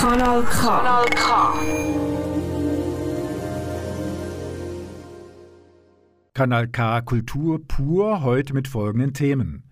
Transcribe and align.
Kanal 0.00 0.42
K. 0.44 0.62
Kanal 0.62 1.04
K. 1.10 1.54
Kanal 6.32 6.68
K 6.68 7.02
Kultur 7.02 7.60
pur 7.68 8.22
heute 8.22 8.54
mit 8.54 8.66
folgenden 8.66 9.12
Themen. 9.12 9.64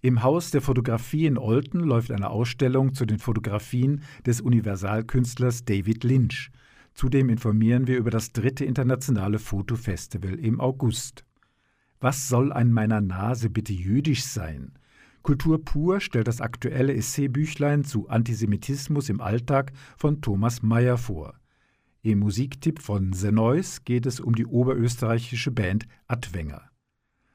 Im 0.00 0.24
Haus 0.24 0.50
der 0.50 0.60
Fotografie 0.60 1.26
in 1.26 1.38
Olten 1.38 1.78
läuft 1.78 2.10
eine 2.10 2.30
Ausstellung 2.30 2.94
zu 2.94 3.06
den 3.06 3.20
Fotografien 3.20 4.02
des 4.26 4.40
Universalkünstlers 4.40 5.64
David 5.64 6.02
Lynch. 6.02 6.50
Zudem 6.92 7.28
informieren 7.28 7.86
wir 7.86 7.98
über 7.98 8.10
das 8.10 8.32
dritte 8.32 8.64
internationale 8.64 9.38
Fotofestival 9.38 10.34
im 10.40 10.60
August. 10.60 11.24
Was 12.00 12.26
soll 12.26 12.52
an 12.52 12.72
meiner 12.72 13.00
Nase 13.00 13.50
bitte 13.50 13.72
jüdisch 13.72 14.24
sein? 14.24 14.72
Kultur 15.26 15.64
pur 15.64 15.98
stellt 15.98 16.28
das 16.28 16.40
aktuelle 16.40 16.94
Essaybüchlein 16.94 17.82
zu 17.82 18.08
Antisemitismus 18.08 19.08
im 19.08 19.20
Alltag 19.20 19.72
von 19.96 20.20
Thomas 20.20 20.62
Mayer 20.62 20.98
vor. 20.98 21.34
Im 22.02 22.20
Musiktipp 22.20 22.80
von 22.80 23.12
The 23.12 23.32
Noise 23.32 23.80
geht 23.84 24.06
es 24.06 24.20
um 24.20 24.36
die 24.36 24.46
oberösterreichische 24.46 25.50
Band 25.50 25.88
Adwenger. 26.06 26.70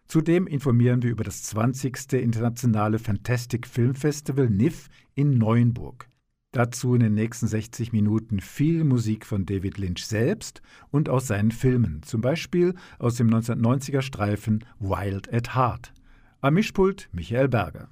Zudem 0.08 0.48
informieren 0.48 1.04
wir 1.04 1.12
über 1.12 1.26
das 1.26 1.44
20. 1.44 2.14
internationale 2.14 2.98
Fantastic 2.98 3.68
Film 3.68 3.94
Festival 3.94 4.50
NIF 4.50 4.88
in 5.14 5.38
Neuenburg. 5.38 6.08
Dazu 6.54 6.96
in 6.96 7.02
den 7.02 7.14
nächsten 7.14 7.48
60 7.48 7.92
Minuten 7.92 8.40
viel 8.40 8.86
Musik 8.86 9.26
von 9.26 9.46
David 9.46 9.78
Lynch 9.78 10.06
selbst 10.06 10.62
und 10.92 11.10
aus 11.10 11.28
seinen 11.28 11.52
Filmen, 11.52 12.04
zum 12.04 12.22
Beispiel 12.22 12.74
aus 13.00 13.16
dem 13.16 13.30
1990er 13.30 14.02
Streifen 14.02 14.64
Wild 14.80 15.34
at 15.34 15.56
Heart. 15.56 15.92
Am 16.44 16.56
Mischpult 16.56 17.08
Michael 17.12 17.50
Berger. 17.50 17.90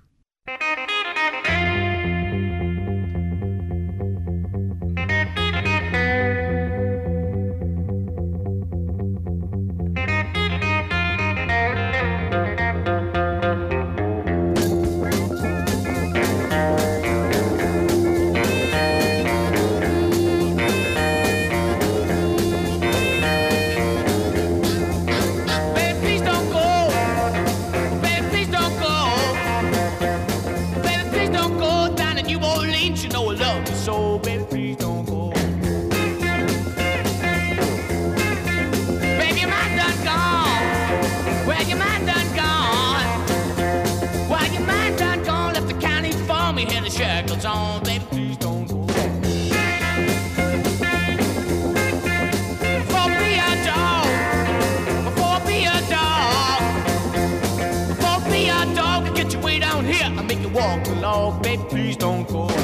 Please 61.58 61.97
don't 61.97 62.28
go 62.28 62.58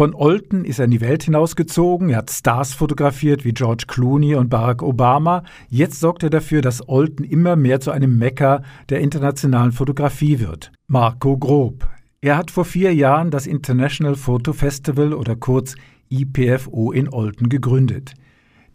Von 0.00 0.14
Olten 0.14 0.64
ist 0.64 0.78
er 0.78 0.86
in 0.86 0.92
die 0.92 1.02
Welt 1.02 1.24
hinausgezogen, 1.24 2.08
er 2.08 2.16
hat 2.16 2.30
Stars 2.30 2.72
fotografiert 2.72 3.44
wie 3.44 3.52
George 3.52 3.84
Clooney 3.86 4.34
und 4.34 4.48
Barack 4.48 4.82
Obama. 4.82 5.42
Jetzt 5.68 6.00
sorgt 6.00 6.22
er 6.22 6.30
dafür, 6.30 6.62
dass 6.62 6.88
Olten 6.88 7.22
immer 7.22 7.54
mehr 7.54 7.80
zu 7.80 7.90
einem 7.90 8.16
Mekka 8.16 8.62
der 8.88 9.00
internationalen 9.00 9.72
Fotografie 9.72 10.40
wird. 10.40 10.72
Marco 10.86 11.36
Grob. 11.36 11.86
Er 12.22 12.38
hat 12.38 12.50
vor 12.50 12.64
vier 12.64 12.94
Jahren 12.94 13.30
das 13.30 13.46
International 13.46 14.14
Photo 14.14 14.54
Festival 14.54 15.12
oder 15.12 15.36
kurz 15.36 15.74
IPFO 16.08 16.92
in 16.92 17.12
Olten 17.12 17.50
gegründet. 17.50 18.14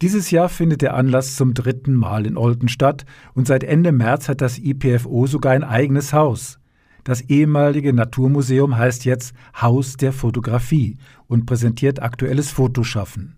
Dieses 0.02 0.30
Jahr 0.30 0.48
findet 0.48 0.80
der 0.80 0.94
Anlass 0.94 1.34
zum 1.34 1.54
dritten 1.54 1.94
Mal 1.94 2.24
in 2.24 2.36
Olten 2.36 2.68
statt 2.68 3.04
und 3.34 3.48
seit 3.48 3.64
Ende 3.64 3.90
März 3.90 4.28
hat 4.28 4.40
das 4.40 4.60
IPFO 4.60 5.26
sogar 5.26 5.54
ein 5.54 5.64
eigenes 5.64 6.12
Haus. 6.12 6.60
Das 7.06 7.20
ehemalige 7.20 7.92
Naturmuseum 7.92 8.76
heißt 8.76 9.04
jetzt 9.04 9.32
Haus 9.62 9.96
der 9.96 10.12
Fotografie 10.12 10.96
und 11.28 11.46
präsentiert 11.46 12.02
aktuelles 12.02 12.50
Fotoschaffen. 12.50 13.36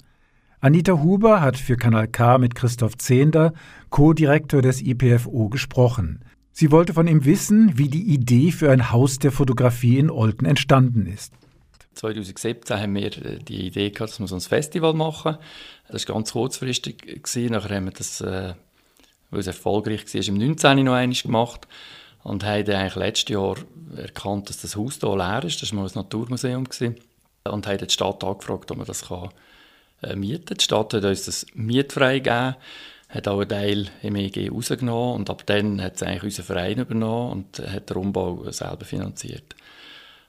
Anita 0.59 1.03
Huber 1.03 1.43
hat 1.43 1.59
für 1.59 1.77
Kanal 1.77 2.09
K 2.09 2.39
mit 2.39 2.55
Christoph 2.55 2.97
Zehnder, 2.97 3.53
Co-Direktor 3.91 4.63
des 4.63 4.81
IPFO, 4.81 5.51
gesprochen. 5.51 6.25
Sie 6.51 6.71
wollte 6.71 6.95
von 6.95 7.07
ihm 7.09 7.27
wissen, 7.27 7.77
wie 7.77 7.89
die 7.89 8.05
Idee 8.05 8.53
für 8.53 8.71
ein 8.71 8.91
Haus 8.91 9.19
der 9.19 9.33
Fotografie 9.33 9.99
in 9.99 10.11
Olten 10.11 10.47
entstanden 10.47 11.05
ist. 11.05 11.35
2017 11.93 12.81
haben 12.81 12.95
wir 12.95 13.23
äh, 13.23 13.39
die 13.39 13.67
Idee 13.67 13.91
gehabt, 13.91 14.13
dass 14.13 14.19
wir 14.19 14.29
so 14.29 14.37
ein 14.37 14.41
Festival 14.41 14.95
machen. 14.95 15.37
Das 15.91 16.09
war 16.09 16.15
ganz 16.15 16.33
kurzfristig. 16.33 17.21
Nachher 17.51 17.77
haben 17.77 17.85
wir 17.85 17.93
das, 17.93 18.23
äh, 18.23 18.55
weil 19.31 19.41
es 19.41 19.47
erfolgreich 19.47 20.07
war, 20.15 20.27
im 20.27 20.39
19. 20.39 20.87
noch 20.87 20.95
einmal 20.95 21.15
gemacht. 21.15 21.69
Und 22.23 22.45
haben 22.45 22.65
dann 22.65 22.77
eigentlich 22.77 22.97
letztes 22.97 23.33
Jahr 23.33 23.57
erkannt, 23.97 24.49
dass 24.49 24.61
das 24.61 24.77
Haus 24.77 24.99
hier 25.01 25.17
leer 25.17 25.45
ist. 25.45 25.63
Das 25.63 25.73
war 25.73 25.81
mal 25.81 25.89
ein 25.89 25.93
Naturmuseum. 25.95 26.65
Gewesen. 26.65 26.97
Und 27.45 27.67
haben 27.67 27.79
die 27.79 27.91
Stadt 27.91 28.23
angefragt, 28.25 28.71
ob 28.71 28.77
man 28.77 28.87
das 28.87 29.09
kann, 29.09 29.31
äh, 30.03 30.15
mieten 30.15 30.45
kann. 30.47 30.57
Die 30.59 30.65
Stadt 30.65 30.95
hat 30.95 31.05
uns 31.05 31.25
das 31.25 31.47
mietfrei 31.55 32.19
gegeben, 32.19 32.57
hat 33.09 33.29
auch 33.29 33.41
einen 33.41 33.49
Teil 33.49 33.91
im 34.03 34.17
EG 34.17 34.51
rausgenommen 34.51 35.15
und 35.15 35.31
ab 35.31 35.45
dann 35.47 35.81
hat 35.83 35.97
es 35.97 36.03
eigentlich 36.03 36.25
unser 36.25 36.43
Verein 36.43 36.79
übernommen 36.79 37.33
und 37.33 37.59
hat 37.67 37.89
den 37.89 37.97
Umbau 37.97 38.51
selber 38.51 38.85
finanziert. 38.85 39.55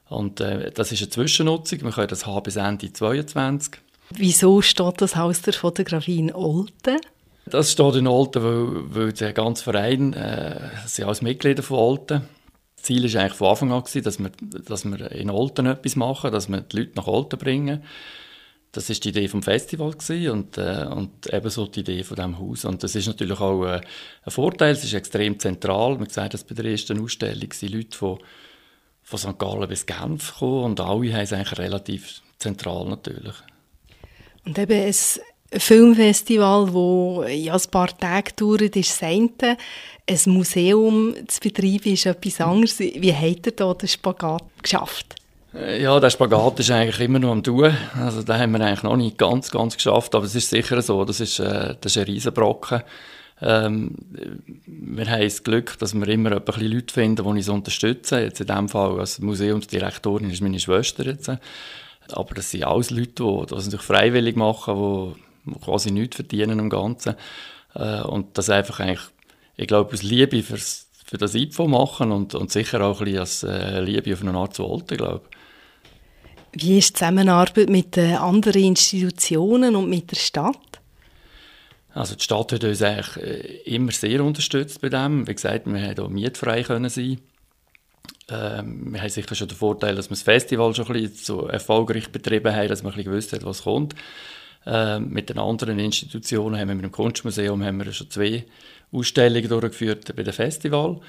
Und 0.08 0.40
äh, 0.40 0.72
das 0.72 0.92
ist 0.92 1.02
eine 1.02 1.10
Zwischennutzung. 1.10 1.82
Wir 1.82 1.92
können 1.92 2.08
das 2.08 2.26
haben 2.26 2.44
bis 2.44 2.56
Ende 2.56 2.92
2022. 2.92 3.82
Wieso 4.12 4.62
steht 4.62 5.02
das 5.02 5.16
Haus 5.16 5.42
der 5.42 5.54
Fotografie 5.54 6.18
in 6.18 6.34
Olten? 6.34 7.00
Das 7.46 7.72
steht 7.72 7.96
in 7.96 8.08
Olten, 8.08 8.44
weil, 8.44 8.96
weil 8.96 9.14
der 9.14 9.34
ganze 9.34 9.64
Verein, 9.64 10.14
äh, 10.14 10.70
sind 10.86 11.06
alles 11.06 11.22
Mitglieder 11.22 11.64
von 11.64 11.78
Olten. 11.78 12.22
Das 12.76 12.84
Ziel 12.84 13.14
war 13.14 13.22
eigentlich 13.22 13.38
von 13.38 13.48
Anfang 13.48 13.72
an, 13.72 13.84
dass, 14.04 14.20
wir, 14.20 14.32
dass 14.66 14.86
wir 14.86 15.12
in 15.12 15.30
Olten 15.30 15.66
etwas 15.66 15.96
machen, 15.96 16.32
dass 16.32 16.48
wir 16.48 16.62
die 16.62 16.78
Leute 16.78 16.92
nach 16.96 17.08
Olten 17.08 17.40
bringen. 17.40 17.84
Das 18.72 18.90
ist 18.92 19.04
die 19.04 19.10
Idee 19.10 19.28
vom 19.28 19.42
Festival 19.42 19.92
gewesen 19.92 20.30
und, 20.30 20.58
äh, 20.60 20.86
und 20.86 21.34
ebenso 21.34 21.66
die 21.66 21.80
Idee 21.80 22.04
von 22.04 22.16
dem 22.16 22.38
Haus. 22.38 22.66
Und 22.66 22.84
das 22.84 22.94
ist 22.96 23.08
natürlich 23.08 23.40
auch 23.40 23.66
äh, 23.66 23.82
ein 24.24 24.32
Vorteil. 24.32 24.74
Es 24.74 24.84
ist 24.84 24.94
extrem 24.94 25.40
zentral. 25.40 25.98
Man 25.98 26.08
sieht 26.08 26.34
das 26.34 26.44
bei 26.44 26.54
der 26.54 26.66
ersten 26.66 27.02
Ausstellung 27.02 27.52
sind 27.52 27.74
Leute 27.74 27.98
von, 27.98 28.20
von 29.02 29.20
St. 29.20 29.40
Gallen 29.40 29.68
bis 29.68 29.88
Genf 29.88 30.34
gekommen 30.34 30.66
und 30.66 30.80
alle 30.80 31.14
haben 31.14 31.22
es 31.22 31.34
eigentlich 31.34 31.58
relativ 31.58 32.22
zentral 32.38 32.86
natürlich. 32.86 33.36
Und 34.46 34.58
eben 34.58 34.72
ein 34.72 34.96
Filmfestival, 35.52 36.66
das 36.66 37.32
ja 37.34 37.54
ein 37.54 37.72
paar 37.72 37.98
Tage 37.98 38.32
dauert, 38.36 38.76
ist 38.76 38.92
das 38.92 39.04
eine. 39.04 39.58
Ein 40.08 40.20
Museum 40.34 41.16
zu 41.28 41.40
betreiben 41.40 41.94
ist 41.94 42.06
etwas 42.06 42.42
anderes. 42.42 42.80
Wie 42.80 43.14
hat 43.14 43.46
er 43.46 43.52
da 43.52 43.74
den 43.74 43.88
Spagat 43.88 44.44
geschafft? 44.62 45.16
Äh, 45.54 45.82
ja, 45.82 46.00
der 46.00 46.10
Spagat 46.10 46.60
ist 46.60 46.72
eigentlich 46.72 47.00
immer 47.00 47.20
noch 47.20 47.32
am 47.32 47.44
tun. 47.44 47.76
Also 47.96 48.24
da 48.24 48.38
haben 48.38 48.52
wir 48.52 48.62
eigentlich 48.62 48.84
noch 48.84 48.98
nicht 48.98 49.18
ganz, 49.18 49.50
ganz 49.50 49.76
geschafft, 49.76 50.14
aber 50.16 50.26
es 50.26 50.36
ist 50.36 50.50
sicher 50.50 50.82
so, 50.82 51.06
das 51.06 51.20
ist, 51.20 51.40
äh, 51.40 51.76
das 51.80 51.96
ist 51.96 51.98
ein 51.98 52.06
Riesenbrocken. 52.06 52.84
Ähm, 53.42 53.96
wir 54.66 55.10
haben 55.10 55.22
das 55.22 55.44
Glück, 55.44 55.78
dass 55.80 55.94
wir 55.94 56.08
immer 56.10 56.34
ein 56.34 56.44
bisschen 56.44 56.72
Leute 56.72 56.94
finden, 56.94 57.24
die 57.24 57.30
uns 57.30 57.50
unterstützen. 57.50 58.20
Jetzt 58.20 58.42
in 58.42 58.48
diesem 58.48 58.70
Fall 58.70 59.00
als 59.00 59.20
Museumsdirektorin 59.20 60.30
ist 60.30 60.42
meine 60.42 60.60
Schwester 60.60 61.06
jetzt. 61.06 61.30
Aber 62.12 62.36
das 62.36 62.52
sind 62.52 62.66
alles 62.66 62.90
Leute, 62.90 63.24
die 63.24 63.46
das 63.48 63.66
natürlich 63.66 63.86
freiwillig 63.86 64.36
machen, 64.36 64.76
die 64.76 65.29
quasi 65.60 65.92
nichts 65.92 66.18
verdienen 66.18 66.60
am 66.60 66.70
Ganzen. 66.70 67.16
Äh, 67.76 68.02
und 68.02 68.38
das 68.38 68.50
einfach 68.50 68.80
eigentlich, 68.80 69.08
ich 69.58 69.68
glaube, 69.68 69.94
aus 69.94 70.04
Liebe 70.04 70.44
fürs, 70.44 70.88
für 71.06 71.18
das 71.18 71.36
IPFO 71.36 71.68
machen 71.68 72.12
und, 72.12 72.36
und 72.36 72.52
sicher 72.52 72.82
auch 72.82 73.00
ein 73.00 73.06
bisschen 73.06 73.20
als 73.20 73.44
äh, 73.44 73.82
Liebe 73.82 74.14
auf 74.14 74.22
eine 74.22 74.38
Art 74.38 74.54
zu 74.54 74.66
Olten, 74.66 74.98
glaube. 74.98 75.22
Wie 76.54 76.80
ist 76.80 76.90
die 76.90 76.94
Zusammenarbeit 76.94 77.70
mit 77.70 77.96
den 77.96 78.16
anderen 78.16 78.64
Institutionen 78.64 79.76
und 79.76 79.90
mit 79.90 80.12
der 80.12 80.16
Stadt? 80.16 80.58
Also 81.94 82.16
die 82.16 82.24
Stadt 82.24 82.54
hat 82.54 82.64
uns 82.64 82.82
eigentlich 82.82 83.18
äh, 83.18 83.76
immer 83.76 83.92
sehr 83.92 84.24
unterstützt 84.24 84.82
bei 84.82 84.90
dem. 84.90 85.28
Wie 85.28 85.34
gesagt, 85.34 85.66
wir 85.66 85.82
haben 85.82 85.96
hier 85.96 86.10
mietfrei 86.10 86.64
können 86.64 86.90
sein. 86.90 87.20
Ähm, 88.30 88.94
wir 88.94 89.02
haben 89.02 89.10
sicher 89.10 89.36
schon 89.36 89.48
den 89.48 89.58
Vorteil, 89.58 89.96
dass 89.96 90.10
wir 90.10 90.16
das 90.16 90.22
Festival 90.22 90.74
schon 90.76 90.88
ein 90.88 90.94
bisschen 90.94 91.16
so 91.16 91.48
erfolgreich 91.48 92.10
betrieben 92.12 92.56
haben, 92.56 92.68
dass 92.68 92.84
man 92.84 92.94
ein 92.94 92.98
bisschen 92.98 93.12
gewusst 93.12 93.34
hat, 93.34 93.44
was 93.44 93.64
kommt. 93.64 93.96
Ähm, 94.66 95.10
mit 95.10 95.30
den 95.30 95.40
anderen 95.40 95.80
Institutionen 95.80 96.60
haben 96.60 96.68
wir 96.68 96.76
mit 96.76 96.84
dem 96.84 96.92
Kunstmuseum 96.92 97.64
haben 97.64 97.84
wir 97.84 97.92
schon 97.94 98.10
zwei 98.10 98.46
Ausstellungen 98.92 99.48
durchgeführt 99.48 100.16
bei 100.16 100.24
dem 100.24 100.34
Festival. 100.34 101.00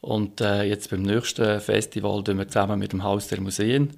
Und 0.00 0.40
äh, 0.40 0.64
jetzt 0.64 0.90
beim 0.90 1.02
nächsten 1.02 1.60
Festival 1.60 2.22
tun 2.24 2.38
wir 2.38 2.48
zusammen 2.48 2.78
mit 2.78 2.92
dem 2.92 3.02
Haus 3.02 3.28
der 3.28 3.40
Museen 3.40 3.90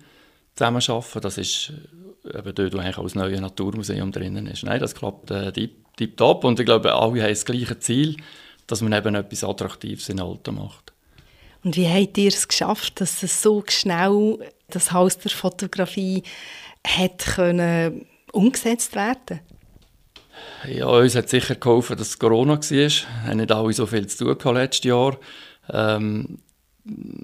zusammenarbeiten. 0.55 1.20
Das 1.20 1.38
ist 1.38 1.73
äh, 2.25 2.38
eben 2.38 2.55
dort, 2.55 2.75
wo 2.75 2.79
eigentlich 2.79 2.99
auch 2.99 3.05
das 3.05 3.14
neue 3.14 3.41
Naturmuseum 3.41 4.12
drinnen 4.12 4.47
ist. 4.47 4.64
Nein, 4.64 4.81
das 4.81 4.94
klappt 4.94 5.31
äh, 5.31 5.53
tipptopp. 5.97 6.44
Und 6.44 6.61
ich 6.61 6.67
glaube, 6.67 6.94
alle 6.94 7.23
haben 7.23 7.29
das 7.29 7.44
gleiche 7.44 7.79
Ziel, 7.79 8.17
dass 8.67 8.82
man 8.82 8.93
eben 8.93 9.14
etwas 9.14 9.44
Attraktives 9.44 10.08
in 10.08 10.20
Alten 10.20 10.56
macht. 10.56 10.93
Und 11.64 11.76
wie 11.76 11.88
habt 11.88 12.17
ihr 12.19 12.29
es 12.29 12.47
geschafft, 12.47 13.00
dass 13.00 13.23
es 13.23 13.43
so 13.43 13.64
schnell 13.67 14.38
das 14.69 14.93
Haus 14.93 15.19
der 15.19 15.31
Fotografie 15.31 16.23
hat 16.87 17.19
können 17.19 18.06
umgesetzt 18.36 18.94
werden? 18.94 19.40
Ja, 20.68 20.86
uns 20.86 21.14
hat 21.14 21.28
sicher 21.28 21.54
geholfen, 21.54 21.96
dass 21.96 22.08
es 22.08 22.18
Corona 22.18 22.54
war. 22.54 22.60
Wir 22.70 22.90
haben 23.24 23.36
nicht 23.38 23.52
alle 23.52 23.72
so 23.72 23.86
viel 23.86 24.06
zu 24.06 24.34
tun 24.34 24.54
letztes 24.54 24.84
Jahr. 24.84 25.16
Ähm, 25.70 26.38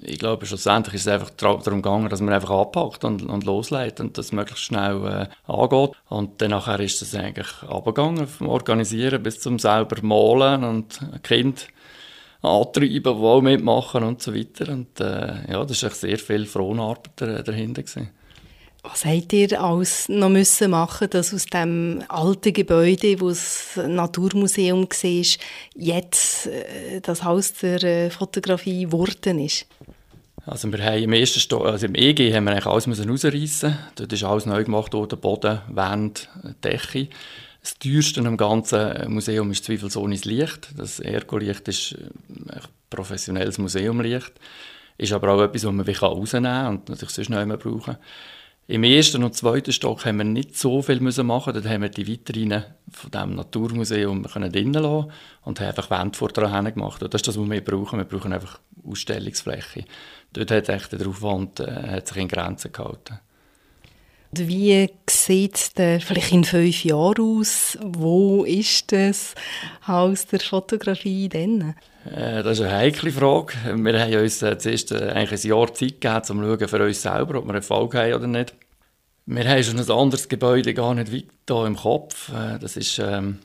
ich 0.01 0.19
glaube, 0.19 0.45
schlussendlich 0.45 0.95
ist 0.95 1.01
es 1.01 1.07
einfach 1.07 1.29
darum 1.29 1.81
gegangen, 1.81 2.09
dass 2.09 2.19
man 2.19 2.33
einfach 2.33 2.49
anpackt 2.49 3.05
und, 3.05 3.23
und 3.23 3.45
loslegt 3.45 3.99
und 4.01 4.17
das 4.17 4.33
möglichst 4.33 4.65
schnell 4.65 5.29
äh, 5.47 5.51
angeht. 5.51 5.91
Und 6.09 6.41
dann 6.41 6.51
ist 6.81 7.01
es 7.01 7.15
eigentlich 7.15 7.47
abgegangen, 7.67 8.27
vom 8.27 8.49
Organisieren 8.49 9.23
bis 9.23 9.39
zum 9.39 9.59
selber 9.59 10.01
Malen 10.01 10.63
und 10.63 10.99
Kind 11.23 11.67
antreiben, 12.41 13.03
die 13.03 13.07
auch 13.07 13.41
mitmachen 13.41 14.03
und 14.03 14.21
so 14.21 14.35
weiter. 14.35 14.71
Und 14.71 14.99
äh, 14.99 15.49
ja, 15.49 15.63
das 15.63 15.83
war 15.83 15.91
sehr 15.91 16.17
viel 16.17 16.45
Fronarbeit 16.45 17.47
dahinter. 17.47 17.83
Gewesen. 17.83 18.09
Was 18.83 19.05
habt 19.05 19.31
ihr 19.31 19.61
alles 19.61 20.09
noch 20.09 20.27
müssen 20.27 20.71
machen, 20.71 21.09
dass 21.09 21.33
aus 21.33 21.45
dem 21.45 22.03
alten 22.09 22.51
Gebäude, 22.51 23.21
wo 23.21 23.29
das 23.29 23.79
Naturmuseum 23.87 24.83
war, 24.83 25.37
jetzt 25.73 26.47
äh, 26.47 26.99
das 26.99 27.23
Haus 27.23 27.53
der 27.53 27.81
äh, 27.81 28.09
Fotografie 28.09 28.83
geworden 28.83 29.39
ist? 29.39 29.67
Also 30.45 30.69
wir 30.69 30.83
haben 30.83 31.01
im 31.01 31.13
ersten 31.13 31.39
Sto 31.39 31.63
also 31.63 31.85
im 31.85 31.95
EG 31.95 32.35
haben 32.35 32.43
wir 32.43 32.67
alles 32.67 32.87
müssen 32.87 33.09
rausreißen. 33.09 33.77
Dort 33.95 34.11
ist 34.11 34.23
alles 34.25 34.45
neu 34.45 34.65
gemacht 34.65 34.93
worden, 34.93 35.17
Boden, 35.17 35.61
Wände, 35.69 36.21
Decke. 36.61 37.07
Das 37.61 37.79
teuerste 37.79 38.19
am 38.19 38.35
ganzen 38.35 39.13
Museum 39.13 39.49
ist 39.51 39.63
zweifelsohne 39.63 40.15
das 40.15 40.25
Licht. 40.25 40.67
Das 40.75 40.99
Ergo-Licht 40.99 41.65
ist 41.69 41.95
ein 42.27 42.59
professionelles 42.89 43.57
Museumlicht. 43.57 44.33
Ist 44.97 45.13
aber 45.13 45.29
auch 45.29 45.41
etwas, 45.41 45.61
das 45.61 45.71
man 45.71 45.85
rausnehmen 45.87 46.51
kann 46.51 46.67
und 46.67 46.89
natürlich 46.89 47.13
sonst 47.13 47.29
noch 47.29 47.41
immer 47.41 47.55
brauchen. 47.55 47.95
Im 48.65 48.83
ersten 48.85 49.23
und 49.23 49.35
zweiten 49.35 49.73
Stock 49.73 50.05
haben 50.05 50.17
wir 50.17 50.23
nicht 50.23 50.57
so 50.57 50.81
viel 50.81 51.01
müssen 51.01 51.27
machen. 51.27 51.53
Dort 51.53 51.67
haben 51.67 51.81
wir 51.81 51.89
die 51.89 52.07
Vitrine 52.07 52.75
von 52.89 53.11
dem 53.11 53.35
Naturmuseum 53.35 54.23
drinnen 54.23 54.73
lassen 54.81 55.11
und 55.43 55.59
haben 55.59 55.67
einfach 55.67 55.89
Wände 55.89 56.17
vor 56.17 56.29
dran 56.29 56.73
gemacht. 56.73 57.03
Und 57.03 57.13
das 57.13 57.19
ist 57.19 57.27
das, 57.27 57.37
was 57.37 57.49
wir 57.49 57.63
brauchen. 57.63 57.99
Wir 57.99 58.05
brauchen 58.05 58.31
einfach 58.31 58.59
Ausstellungsfläche. 58.87 59.83
Dort 60.31 60.51
hat 60.51 60.69
echt 60.69 60.93
der 60.93 61.07
Aufwand 61.07 61.59
äh, 61.59 62.01
sich 62.05 62.17
in 62.17 62.29
Grenzen 62.29 62.71
gehalten. 62.71 63.19
Wie 64.31 64.89
sieht 65.07 65.55
es 65.55 65.71
vielleicht 66.03 66.31
in 66.31 66.45
fünf 66.45 66.85
Jahren 66.85 67.21
aus? 67.21 67.77
Wo 67.81 68.45
ist 68.45 68.91
das 68.91 69.35
Haus 69.85 70.25
der 70.25 70.39
Fotografie 70.39 71.29
denn? 71.29 71.75
Äh, 72.05 72.43
das 72.43 72.59
ist 72.59 72.65
eine 72.65 72.75
heikle 72.75 73.11
Frage. 73.11 73.53
Wir 73.75 73.99
haben 73.99 74.13
uns 74.15 74.41
äh, 74.41 74.57
zuerst 74.57 74.91
äh, 74.91 75.09
ein 75.09 75.27
Jahr 75.27 75.73
Zeit 75.73 76.01
gegeben, 76.01 76.15
um 76.15 76.23
zu 76.23 76.33
schauen 76.33 76.67
für 76.67 76.85
uns 76.85 77.01
selber, 77.01 77.39
ob 77.39 77.47
wir 77.47 77.55
Erfolg 77.55 77.95
haben 77.95 78.13
oder 78.13 78.27
nicht. 78.27 78.53
Wir 79.25 79.47
haben 79.47 79.63
schon 79.63 79.79
ein 79.79 79.89
anderes 79.91 80.27
Gebäude 80.27 80.73
gar 80.73 80.93
nicht 80.93 81.13
weit 81.13 81.25
hier 81.47 81.65
im 81.65 81.77
Kopf. 81.77 82.29
Das 82.59 82.75
ist 82.75 82.99
ähm, 82.99 83.39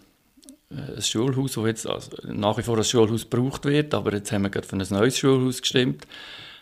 ein 0.71 1.01
Schulhaus, 1.01 1.53
das 1.53 1.65
jetzt 1.67 1.87
also 1.87 2.11
nach 2.25 2.59
wie 2.59 2.65
vor 2.65 2.77
als 2.79 2.91
Schulhaus 2.91 3.31
gebraucht 3.31 3.65
wird, 3.65 3.95
aber 3.95 4.13
jetzt 4.13 4.33
haben 4.33 4.43
wir 4.43 4.51
gerade 4.51 4.67
für 4.67 4.75
ein 4.75 4.85
neues 4.91 5.17
Schulhaus 5.17 5.61
gestimmt. 5.61 6.05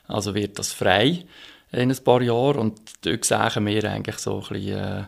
Also 0.06 0.34
wird 0.34 0.58
das 0.58 0.74
frei 0.74 1.24
in 1.72 1.90
ein 1.90 2.04
paar 2.04 2.20
Jahren 2.20 2.58
und 2.58 2.78
dort 3.00 3.24
sehen 3.24 3.66
wir 3.66 3.90
eigentlich 3.90 4.18
so 4.18 4.42
ein 4.42 4.48
bisschen, 4.50 5.06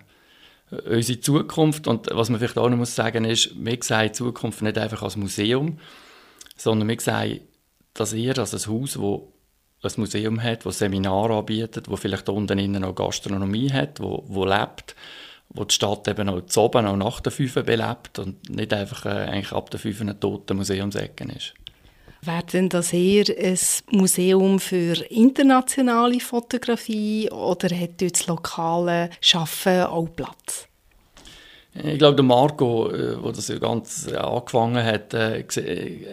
unsere 0.87 1.21
Zukunft 1.21 1.87
und 1.87 2.09
was 2.11 2.31
man 2.31 2.41
vielleicht 2.41 2.57
auch 2.57 2.71
noch 2.71 2.79
muss 2.79 2.95
sagen 2.95 3.27
ist, 3.27 3.51
wir 3.63 3.79
sehen 3.83 4.15
Zukunft 4.15 4.63
nicht 4.63 4.79
einfach 4.79 5.03
als 5.03 5.17
Museum, 5.17 5.79
sondern 6.59 6.89
wir 6.89 7.01
sehen 7.01 7.41
das 7.95 8.13
eher 8.13 8.39
als 8.39 8.55
ein 8.55 8.73
Haus, 8.73 8.99
wo 8.99 9.33
ein 9.83 9.93
Museum 9.97 10.43
hat, 10.43 10.67
das 10.67 10.79
Seminare 10.79 11.35
anbietet, 11.35 11.89
wo 11.89 11.97
vielleicht 11.97 12.29
unten 12.29 12.59
innen 12.59 12.83
noch 12.83 12.95
Gastronomie 12.95 13.73
hat, 13.73 14.01
wo, 14.01 14.25
wo 14.27 14.45
lebt, 14.45 14.95
wo 15.51 15.65
die 15.65 15.75
Stadt 15.75 16.09
eben 16.09 16.29
auch 16.29 16.45
zu 16.47 16.63
oben, 16.63 16.87
auch 16.87 16.97
nach 16.97 17.21
der 17.21 17.33
Fünfe 17.33 17.63
belebt 17.63 18.19
und 18.19 18.51
nicht 18.51 18.73
einfach 18.73 19.07
äh, 19.07 19.09
eigentlich 19.09 19.53
ab 19.53 19.71
der 19.71 19.81
Fünfe 19.81 20.05
ein 20.05 20.21
toter 20.21 20.55
Museumsecken 20.55 21.31
ist. 21.31 21.55
Wäre 22.23 22.43
denn 22.45 22.69
das 22.69 22.93
eher 22.93 23.27
ein 23.29 23.59
Museum 23.91 24.59
für 24.59 24.95
internationale 25.11 26.19
Fotografie 26.19 27.31
oder 27.31 27.75
hat 27.75 28.01
dort 28.03 28.19
das 28.19 28.27
lokale 28.27 29.11
Schaffen 29.21 29.85
auch 29.85 30.09
Platz? 30.15 30.68
Ich 31.75 31.99
glaube, 31.99 32.17
der 32.17 32.25
Marco, 32.25 32.89
der 32.89 33.19
äh, 33.25 33.33
das 33.33 33.53
ganz 33.61 34.09
angefangen 34.09 34.85
hat, 34.85 35.15
äh, 35.15 35.45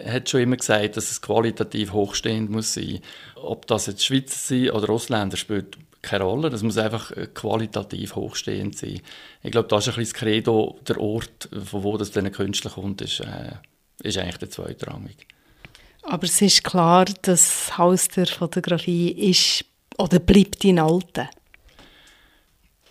hat 0.06 0.28
schon 0.28 0.42
immer 0.42 0.56
gesagt, 0.56 0.96
dass 0.96 1.10
es 1.10 1.22
qualitativ 1.22 1.92
hochstehend 1.92 2.50
muss 2.50 2.74
sein. 2.74 3.00
Ob 3.34 3.66
das 3.66 3.86
jetzt 3.86 4.04
Schweizer 4.04 4.36
sind 4.36 4.70
oder 4.70 4.90
Ausländer, 4.90 5.36
spielt 5.36 5.78
keine 6.02 6.24
Rolle. 6.24 6.50
Das 6.50 6.62
muss 6.62 6.78
einfach 6.78 7.10
äh, 7.10 7.26
qualitativ 7.26 8.14
hochstehend 8.14 8.78
sein. 8.78 9.00
Ich 9.42 9.50
glaube, 9.50 9.68
das 9.68 9.86
ist 9.86 9.94
ein 9.94 9.98
bisschen 9.98 10.12
das 10.12 10.20
Credo, 10.20 10.78
der 10.86 11.00
Ort, 11.00 11.48
von 11.64 11.82
wo 11.82 11.96
das 11.96 12.12
diesen 12.12 12.32
Künstlern 12.32 12.74
kommt, 12.74 13.00
ist, 13.02 13.20
äh, 13.20 13.52
ist 14.02 14.18
eigentlich 14.18 14.38
der 14.38 14.50
zweitrangig. 14.50 15.26
Aber 16.02 16.24
es 16.24 16.40
ist 16.40 16.62
klar, 16.62 17.06
das 17.22 17.76
Haus 17.76 18.08
der 18.08 18.26
Fotografie 18.26 19.10
ist 19.10 19.64
oder 19.98 20.20
bleibt 20.20 20.64
in 20.64 20.78
Alten. 20.78 21.28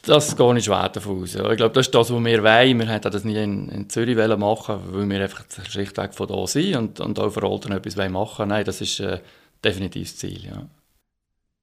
Das 0.06 0.38
gehe 0.38 0.58
ich 0.58 0.66
schwer 0.66 0.90
davon 0.90 1.24
aus. 1.24 1.34
Ich 1.34 1.42
glaube, 1.42 1.72
das 1.74 1.88
ist 1.88 1.96
das, 1.96 2.12
was 2.12 2.24
wir 2.24 2.44
wollen. 2.44 2.80
Wir 2.80 2.88
wollten 2.88 3.12
das 3.12 3.24
nie 3.24 3.38
in, 3.38 3.70
in 3.70 3.90
Zürich 3.90 4.16
machen, 4.16 4.80
weil 4.92 5.10
wir 5.10 5.22
einfach 5.22 5.46
schlichtweg 5.68 6.14
von 6.14 6.28
da 6.28 6.46
sind 6.46 6.76
und, 6.76 7.00
und 7.00 7.20
auch 7.20 7.32
für 7.32 7.44
Alten 7.44 7.72
etwas 7.72 7.96
machen 7.96 8.38
wollen. 8.38 8.50
Nein, 8.50 8.66
das 8.66 8.82
ist 8.82 9.00
äh, 9.00 9.20
definitiv 9.64 10.04
das 10.04 10.18
Ziel. 10.18 10.46
Ja. 10.46 10.68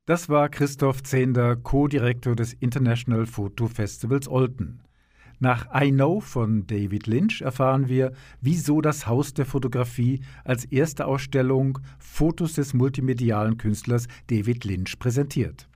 Das 0.07 0.29
war 0.29 0.49
Christoph 0.49 1.05
Zehnder, 1.05 1.55
Co-Direktor 1.55 2.35
des 2.35 2.55
International 2.55 3.27
Photo 3.27 3.69
Festivals 3.69 4.27
Olten. 4.27 4.81
Nach 5.39 5.67
I 5.81 5.93
Know 5.93 6.21
von 6.21 6.67
David 6.67 7.07
Lynch 7.07 7.43
erfahren 7.43 7.89
wir, 7.89 8.13
wieso 8.41 8.81
das 8.81 9.07
Haus 9.07 9.35
der 9.35 9.47
Fotografie 9.47 10.21
als 10.45 10.65
erste 10.65 11.07
Ausstellung 11.07 11.79
Fotos 11.99 12.55
des 12.55 12.75
multimedialen 12.75 13.57
Künstlers 13.57 14.09
David 14.29 14.65
Lynch 14.65 14.99
präsentiert. 14.99 15.69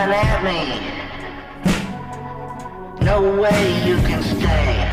Coming 0.00 0.14
at 0.14 0.42
me. 0.42 0.60
No 3.04 3.20
way 3.38 3.86
you 3.86 3.96
can 3.98 4.22
stay. 4.22 4.88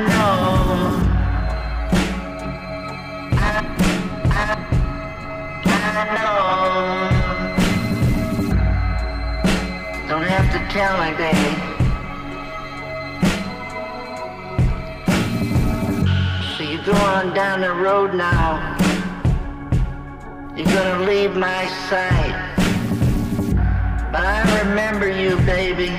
going 16.88 17.34
down 17.34 17.60
the 17.60 17.74
road 17.74 18.14
now. 18.14 18.78
You're 20.56 20.66
gonna 20.68 21.06
leave 21.06 21.36
my 21.36 21.68
sight. 21.90 22.36
But 24.10 24.22
I 24.22 24.64
remember 24.64 25.10
you, 25.10 25.36
baby. 25.46 25.92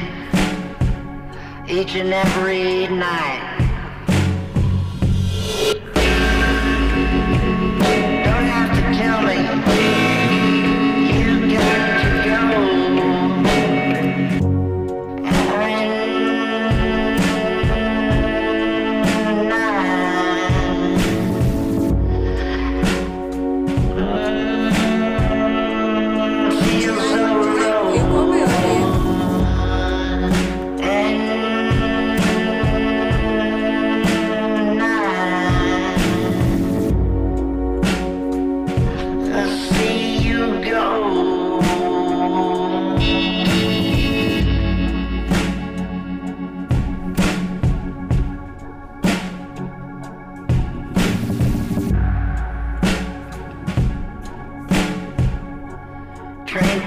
Each 1.68 1.94
and 1.94 2.14
every 2.14 2.86
night. 2.88 3.47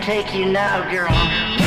Take 0.02 0.34
you 0.34 0.46
now, 0.46 0.90
girl. 0.90 1.61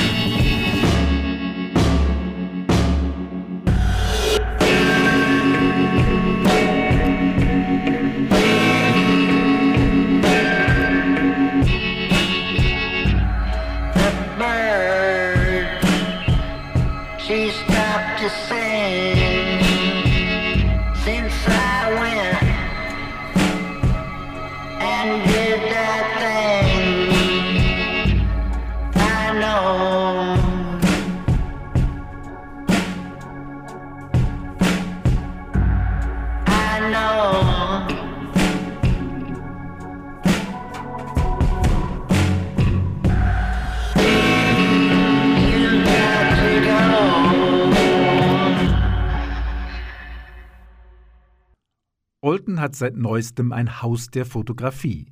Seit 52.78 52.96
neuestem 52.96 53.52
ein 53.52 53.82
Haus 53.82 54.08
der 54.08 54.26
Fotografie. 54.26 55.06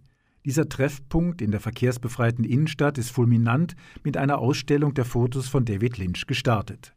Dieser 0.44 0.68
Treffpunkt 0.68 1.40
in 1.40 1.52
der 1.52 1.60
verkehrsbefreiten 1.60 2.44
Innenstadt 2.44 2.98
ist 2.98 3.10
fulminant 3.10 3.76
mit 4.02 4.16
einer 4.16 4.38
Ausstellung 4.38 4.94
der 4.94 5.04
Fotos 5.04 5.48
von 5.48 5.64
David 5.64 5.98
Lynch 5.98 6.26
gestartet. 6.26 6.94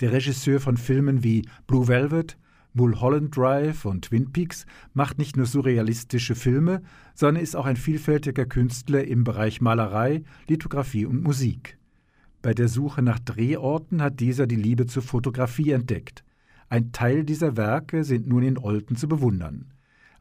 Der 0.00 0.12
Regisseur 0.12 0.60
von 0.60 0.76
Filmen 0.76 1.24
wie 1.24 1.46
Blue 1.66 1.88
Velvet, 1.88 2.36
Mulholland 2.74 3.36
Drive 3.36 3.84
und 3.84 4.06
Twin 4.06 4.32
Peaks 4.32 4.64
macht 4.94 5.18
nicht 5.18 5.36
nur 5.36 5.46
surrealistische 5.46 6.34
Filme, 6.34 6.82
sondern 7.14 7.42
ist 7.42 7.54
auch 7.54 7.66
ein 7.66 7.76
vielfältiger 7.76 8.46
Künstler 8.46 9.04
im 9.04 9.24
Bereich 9.24 9.60
Malerei, 9.60 10.22
Lithografie 10.48 11.06
und 11.06 11.22
Musik. 11.22 11.78
Bei 12.40 12.54
der 12.54 12.68
Suche 12.68 13.02
nach 13.02 13.18
Drehorten 13.18 14.02
hat 14.02 14.20
dieser 14.20 14.46
die 14.46 14.56
Liebe 14.56 14.86
zur 14.86 15.02
Fotografie 15.02 15.70
entdeckt. 15.70 16.24
Ein 16.68 16.92
Teil 16.92 17.24
dieser 17.24 17.56
Werke 17.56 18.04
sind 18.04 18.26
nun 18.26 18.42
in 18.42 18.58
Olten 18.58 18.96
zu 18.96 19.06
bewundern. 19.06 19.71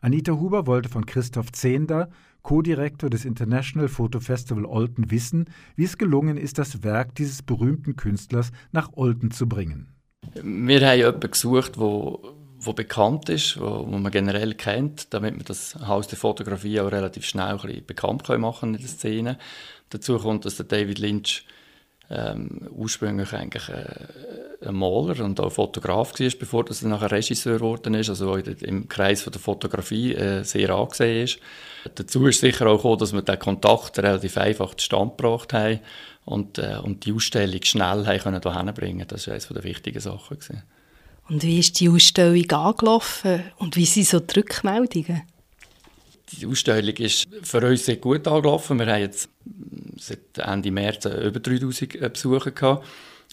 Anita 0.03 0.31
Huber 0.31 0.65
wollte 0.65 0.89
von 0.89 1.05
Christoph 1.05 1.51
Zehnder, 1.51 2.09
Co-Direktor 2.41 3.11
des 3.11 3.23
International 3.23 3.87
Photo 3.87 4.19
Festival 4.19 4.65
Olten, 4.65 5.11
wissen, 5.11 5.45
wie 5.75 5.83
es 5.83 5.99
gelungen 5.99 6.37
ist, 6.37 6.57
das 6.57 6.81
Werk 6.81 7.13
dieses 7.13 7.43
berühmten 7.43 7.95
Künstlers 7.95 8.51
nach 8.71 8.93
Olten 8.93 9.29
zu 9.29 9.47
bringen. 9.47 9.93
Wir 10.41 10.87
haben 10.87 10.97
jemanden 10.97 11.29
gesucht, 11.29 11.77
wo, 11.77 12.19
wo 12.57 12.73
bekannt 12.73 13.29
ist, 13.29 13.59
wo, 13.61 13.85
wo, 13.91 13.97
man 13.99 14.11
generell 14.11 14.55
kennt, 14.55 15.13
damit 15.13 15.35
man 15.35 15.45
das 15.45 15.75
Haus 15.75 16.07
der 16.07 16.17
Fotografie 16.17 16.79
auch 16.79 16.91
relativ 16.91 17.25
schnell 17.25 17.45
ein 17.45 17.57
bisschen 17.57 17.85
bekannt 17.85 18.27
machen 18.39 18.73
in 18.73 18.81
der 18.81 18.89
Szene. 18.89 19.37
Dazu 19.89 20.17
kommt, 20.17 20.45
dass 20.45 20.55
der 20.55 20.65
David 20.65 20.97
Lynch 20.97 21.45
ähm, 22.11 22.67
ursprünglich 22.75 23.33
eigentlich 23.33 23.69
äh, 23.69 24.67
ein 24.67 24.75
Maler 24.75 25.23
und 25.23 25.39
auch 25.39 25.51
Fotograf 25.51 26.19
war, 26.19 26.29
bevor 26.37 26.65
er 26.67 26.87
nachher 26.87 27.11
Regisseur 27.11 27.55
geworden 27.55 27.93
ist, 27.93 28.09
also 28.09 28.35
im 28.35 28.87
Kreis 28.89 29.21
von 29.21 29.31
der 29.31 29.41
Fotografie 29.41 30.13
äh, 30.13 30.43
sehr 30.43 30.69
angesehen 30.71 31.23
ist. 31.23 31.39
Dazu 31.95 32.27
ist 32.27 32.41
sicher 32.41 32.67
auch 32.67 32.77
gekommen, 32.77 32.99
dass 32.99 33.13
wir 33.13 33.21
den 33.21 33.39
Kontakt 33.39 33.97
relativ 33.99 34.37
einfach 34.37 34.75
zustande 34.75 35.15
gebracht 35.15 35.53
haben 35.53 35.79
und, 36.25 36.57
äh, 36.57 36.77
und 36.83 37.05
die 37.05 37.13
Ausstellung 37.13 37.63
schnell 37.63 38.03
hierher 38.03 38.73
bringen. 38.73 39.05
Das 39.07 39.27
war 39.27 39.33
eines 39.33 39.47
der 39.47 39.63
wichtigen 39.63 39.99
Sachen. 39.99 40.37
Gewesen. 40.37 40.63
Und 41.29 41.43
wie 41.43 41.59
ist 41.59 41.79
die 41.79 41.89
Ausstellung 41.89 42.51
angelaufen 42.51 43.43
und 43.57 43.77
wie 43.77 43.85
sind 43.85 44.07
so 44.07 44.19
die 44.19 44.39
Rückmeldungen? 44.39 45.21
Die 46.39 46.45
Ausstellung 46.45 46.95
ist 46.95 47.27
für 47.43 47.65
uns 47.65 47.85
sehr 47.85 47.97
gut 47.97 48.27
angelaufen. 48.27 48.79
Wir 48.79 48.87
haben 48.87 49.01
jetzt 49.01 49.29
seit 49.97 50.37
Ende 50.37 50.71
März 50.71 51.05
über 51.05 51.39
3000 51.39 51.95
äh, 51.95 52.09
Besucher 52.09 52.51
gehabt. 52.51 52.85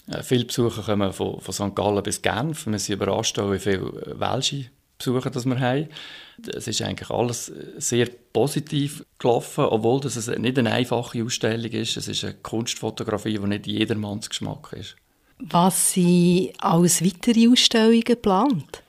Äh, 0.07 0.23
viele 0.23 0.45
Besucher 0.45 0.83
kommen 0.83 1.13
von, 1.13 1.39
von 1.39 1.53
St. 1.53 1.75
Gallen 1.75 2.03
bis 2.03 2.21
Genf. 2.21 2.65
Wir 2.67 2.79
sind 2.79 2.95
überrascht, 2.95 3.37
wie 3.37 3.59
viele 3.59 4.19
Welsche 4.19 4.65
Besucher 4.97 5.29
das 5.29 5.45
wir 5.45 5.59
haben. 5.59 5.87
Es 6.53 6.67
ist 6.67 6.81
eigentlich 6.81 7.09
alles 7.09 7.51
sehr 7.77 8.07
positiv 8.33 9.05
gelaufen, 9.17 9.65
obwohl 9.65 10.01
das 10.01 10.27
nicht 10.27 10.59
eine 10.59 10.71
einfache 10.71 11.23
Ausstellung 11.23 11.71
ist. 11.71 11.97
Es 11.97 12.07
ist 12.07 12.23
eine 12.23 12.35
Kunstfotografie, 12.35 13.39
die 13.39 13.47
nicht 13.47 13.67
jedermanns 13.67 14.29
Geschmack 14.29 14.73
ist. 14.73 14.95
Was 15.39 15.93
sind 15.93 16.51
als 16.59 17.03
weitere 17.03 17.49
Ausstellungen 17.49 18.01
geplant? 18.01 18.83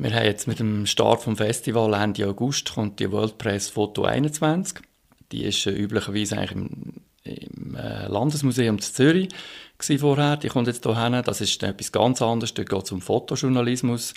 Wir 0.00 0.14
haben 0.14 0.26
jetzt 0.26 0.46
mit 0.46 0.60
dem 0.60 0.86
Start 0.86 1.22
vom 1.22 1.36
Festival 1.36 1.92
Ende 1.92 2.28
August 2.28 2.72
kommt 2.72 3.00
die 3.00 3.10
World 3.10 3.36
Press 3.36 3.68
Foto 3.68 4.04
21. 4.04 4.78
Die 5.32 5.42
ist 5.42 5.66
äh, 5.66 5.70
üblicherweise 5.70 6.38
eigentlich 6.38 6.52
im, 6.52 6.92
im 7.24 7.74
äh, 7.74 8.06
Landesmuseum 8.06 8.80
zu 8.80 8.92
Zürich 8.92 9.28
vorher. 9.98 10.36
Die 10.36 10.46
kommt 10.50 10.68
jetzt 10.68 10.84
hierher. 10.84 11.22
Das 11.22 11.40
ist 11.40 11.60
etwas 11.64 11.90
ganz 11.90 12.22
anderes. 12.22 12.54
Dort 12.54 12.68
geht 12.68 12.84
es 12.84 12.92
um 12.92 13.00
Fotojournalismus 13.00 14.14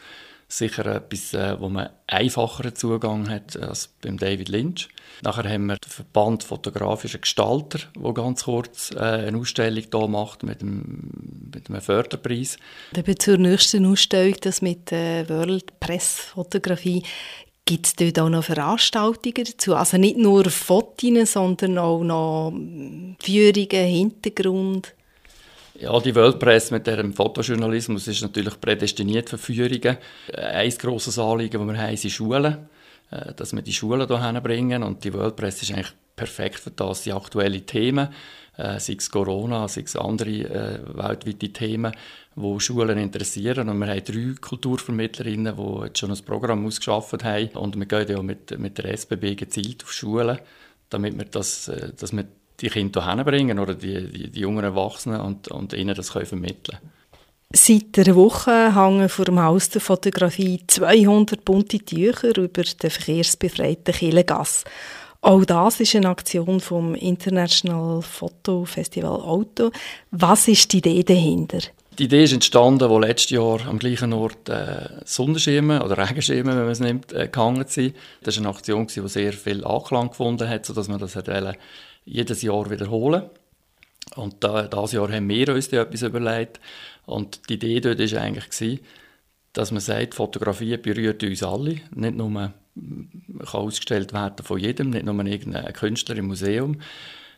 sicher 0.52 0.86
etwas, 0.86 1.34
äh, 1.34 1.60
wo 1.60 1.70
man 1.70 1.90
einfacheren 2.08 2.76
Zugang 2.76 3.30
hat 3.30 3.58
als 3.58 3.90
beim 4.02 4.18
David 4.18 4.50
Lynch. 4.50 4.90
Nachher 5.24 5.50
haben 5.50 5.68
wir 5.68 5.78
den 5.78 5.90
Verband 5.90 6.44
fotografischer 6.44 7.20
Gestalter, 7.20 7.80
der 7.98 8.14
ganz 8.14 8.44
kurz 8.44 8.92
äh, 8.92 9.00
eine 9.00 9.38
Ausstellung 9.38 9.84
hier 9.92 10.08
macht 10.08 10.44
mit, 10.44 10.62
dem, 10.62 11.50
mit 11.54 11.70
einem 11.70 11.82
Förderpreis. 11.82 12.58
Eben 12.96 13.20
zur 13.20 13.38
nächsten 13.38 13.86
Ausstellung, 13.86 14.36
das 14.42 14.62
mit 14.62 14.92
der 14.92 15.30
World 15.30 15.80
Press 15.80 16.20
Fotografie, 16.34 17.04
Gibt 17.64 17.86
es 17.86 17.96
dort 17.96 18.20
auch 18.20 18.30
noch 18.30 18.44
Veranstaltungen 18.44 19.46
dazu? 19.46 19.76
Also 19.76 19.96
nicht 19.98 20.18
nur 20.18 20.50
Fotos, 20.50 21.34
sondern 21.34 21.78
auch 21.78 22.04
noch 22.04 22.52
Führungen, 23.22 23.86
Hintergrund? 23.86 24.96
Ja, 25.82 26.00
die 26.00 26.14
Weltpresse 26.14 26.76
mit 26.76 26.86
dem 26.86 27.12
Fotojournalismus 27.12 28.08
ist 28.08 28.22
natürlich 28.22 28.62
prädestiniert 28.62 29.32
für 29.32 29.40
Führungen. 29.40 29.98
Ein 30.32 30.70
grosses 30.78 31.18
Anliegen, 31.18 31.68
das 31.68 31.76
wir 31.76 31.82
haben, 31.82 31.98
sind 31.98 32.12
Schulen. 32.12 32.70
Äh, 33.10 33.34
dass 33.34 33.54
wir 33.54 33.64
die 33.64 33.74
Schulen 33.74 34.08
hierher 34.08 34.42
bringen. 34.42 34.84
Und 34.84 35.04
die 35.04 35.12
Weltpresse 35.12 35.64
ist 35.64 35.72
eigentlich 35.72 35.92
perfekt 36.16 36.60
für 36.60 36.70
das. 36.70 37.02
Die 37.02 37.14
aktuellen 37.14 37.66
Themen, 37.66 38.10
äh, 38.58 38.80
sei 38.80 38.94
es 38.94 39.10
Corona, 39.10 39.68
sei 39.68 39.82
es 39.82 39.96
andere 39.96 40.30
äh, 40.30 40.80
weltweite 40.86 41.50
Themen, 41.50 41.94
die 42.36 42.60
Schulen 42.60 43.00
interessieren. 43.00 43.68
Und 43.68 43.80
wir 43.80 43.88
haben 43.88 44.04
drei 44.04 44.36
Kulturvermittlerinnen, 44.40 45.56
die 45.58 45.86
jetzt 45.86 45.98
schon 45.98 46.12
ein 46.12 46.24
Programm 46.24 46.64
ausgeschafft 46.64 47.24
haben. 47.24 47.50
Und 47.56 47.76
wir 47.76 47.88
gehen 47.88 48.08
ja 48.08 48.22
mit, 48.22 48.58
mit 48.60 48.78
der 48.78 48.94
SBB 48.94 49.36
gezielt 49.36 49.84
auf 49.84 49.92
Schulen, 49.92 50.38
damit 50.92 51.18
wir 51.18 51.26
das, 51.26 51.70
äh, 51.70 51.92
dass 52.00 52.14
wir 52.14 52.28
die 52.62 52.70
Kinder 52.70 53.06
herbringen 53.06 53.60
oder 53.60 53.74
die, 53.74 54.08
die, 54.08 54.30
die 54.32 54.40
jungen 54.40 54.64
Erwachsenen 54.64 55.22
und, 55.22 55.48
und 55.48 55.74
ihnen 55.74 55.96
das 55.96 56.14
können 56.14 56.26
vermitteln 56.26 56.78
Seit 57.54 58.00
einer 58.00 58.16
Woche 58.16 58.74
hängen 58.76 59.10
vor 59.10 59.26
dem 59.26 59.42
Haus 59.42 59.70
der 59.70 59.82
Fotografie 59.82 60.62
200 60.68 61.44
bunte 61.44 61.80
Tücher 61.80 62.38
über 62.38 62.64
den 62.64 62.90
verkehrsbefreiten 62.90 63.94
Killegass. 63.94 64.64
Auch 65.20 65.44
das 65.44 65.82
ist 65.82 65.96
eine 65.96 66.10
Aktion 66.10 66.62
vom 66.62 66.96
International 66.96 68.02
Photo 68.02 68.64
Festival 68.64 69.20
Auto. 69.22 69.70
Was 70.12 70.48
ist 70.48 70.72
die 70.72 70.78
Idee 70.78 71.04
dahinter? 71.04 71.60
Die 72.00 72.06
Idee 72.06 72.24
ist 72.24 72.34
entstanden, 72.34 72.90
wo 72.90 72.98
letztes 72.98 73.32
Jahr 73.32 73.68
am 73.68 73.78
gleichen 73.78 74.14
Ort 74.14 74.48
äh, 74.48 74.88
Sonnenschirme 75.04 75.84
oder 75.84 75.98
Regenschirme, 75.98 76.52
wenn 76.52 76.64
man 76.64 76.72
es 76.72 76.80
nimmt, 76.80 77.12
äh, 77.12 77.28
gehangen 77.28 77.66
sind. 77.68 77.96
Das 78.24 78.38
war 78.38 78.46
eine 78.46 78.56
Aktion, 78.56 78.88
die 78.88 79.08
sehr 79.10 79.34
viel 79.34 79.66
Anklang 79.66 80.08
gefunden 80.08 80.48
hat, 80.50 80.66
sodass 80.66 80.88
man 80.88 81.00
das 81.00 81.18
hat 81.18 81.28
jedes 82.06 82.42
Jahr 82.42 82.70
wiederholen. 82.70 83.24
Und 84.16 84.44
da, 84.44 84.68
dieses 84.68 84.92
Jahr 84.94 85.12
haben 85.12 85.30
wir 85.30 85.50
uns 85.50 85.68
etwas 85.70 86.02
überlegt. 86.02 86.60
Und 87.06 87.50
die 87.50 87.54
Idee 87.54 87.80
dort 87.80 88.00
war 88.00 88.22
eigentlich, 88.22 88.82
dass 89.54 89.72
man 89.72 89.82
sagt, 89.82 90.16
Fotografie 90.16 90.78
berührt 90.78 91.24
uns 91.24 91.44
alle. 91.44 91.82
Nicht 91.94 92.16
nur 92.16 92.54
kann 92.76 93.62
ausgestellt 93.62 94.14
werden 94.14 94.46
von 94.46 94.60
jedem, 94.60 94.92
nicht 94.92 95.06
nur 95.06 95.26
irgendein 95.26 95.74
Künstler 95.74 96.18
im 96.18 96.28
Museum. 96.28 96.80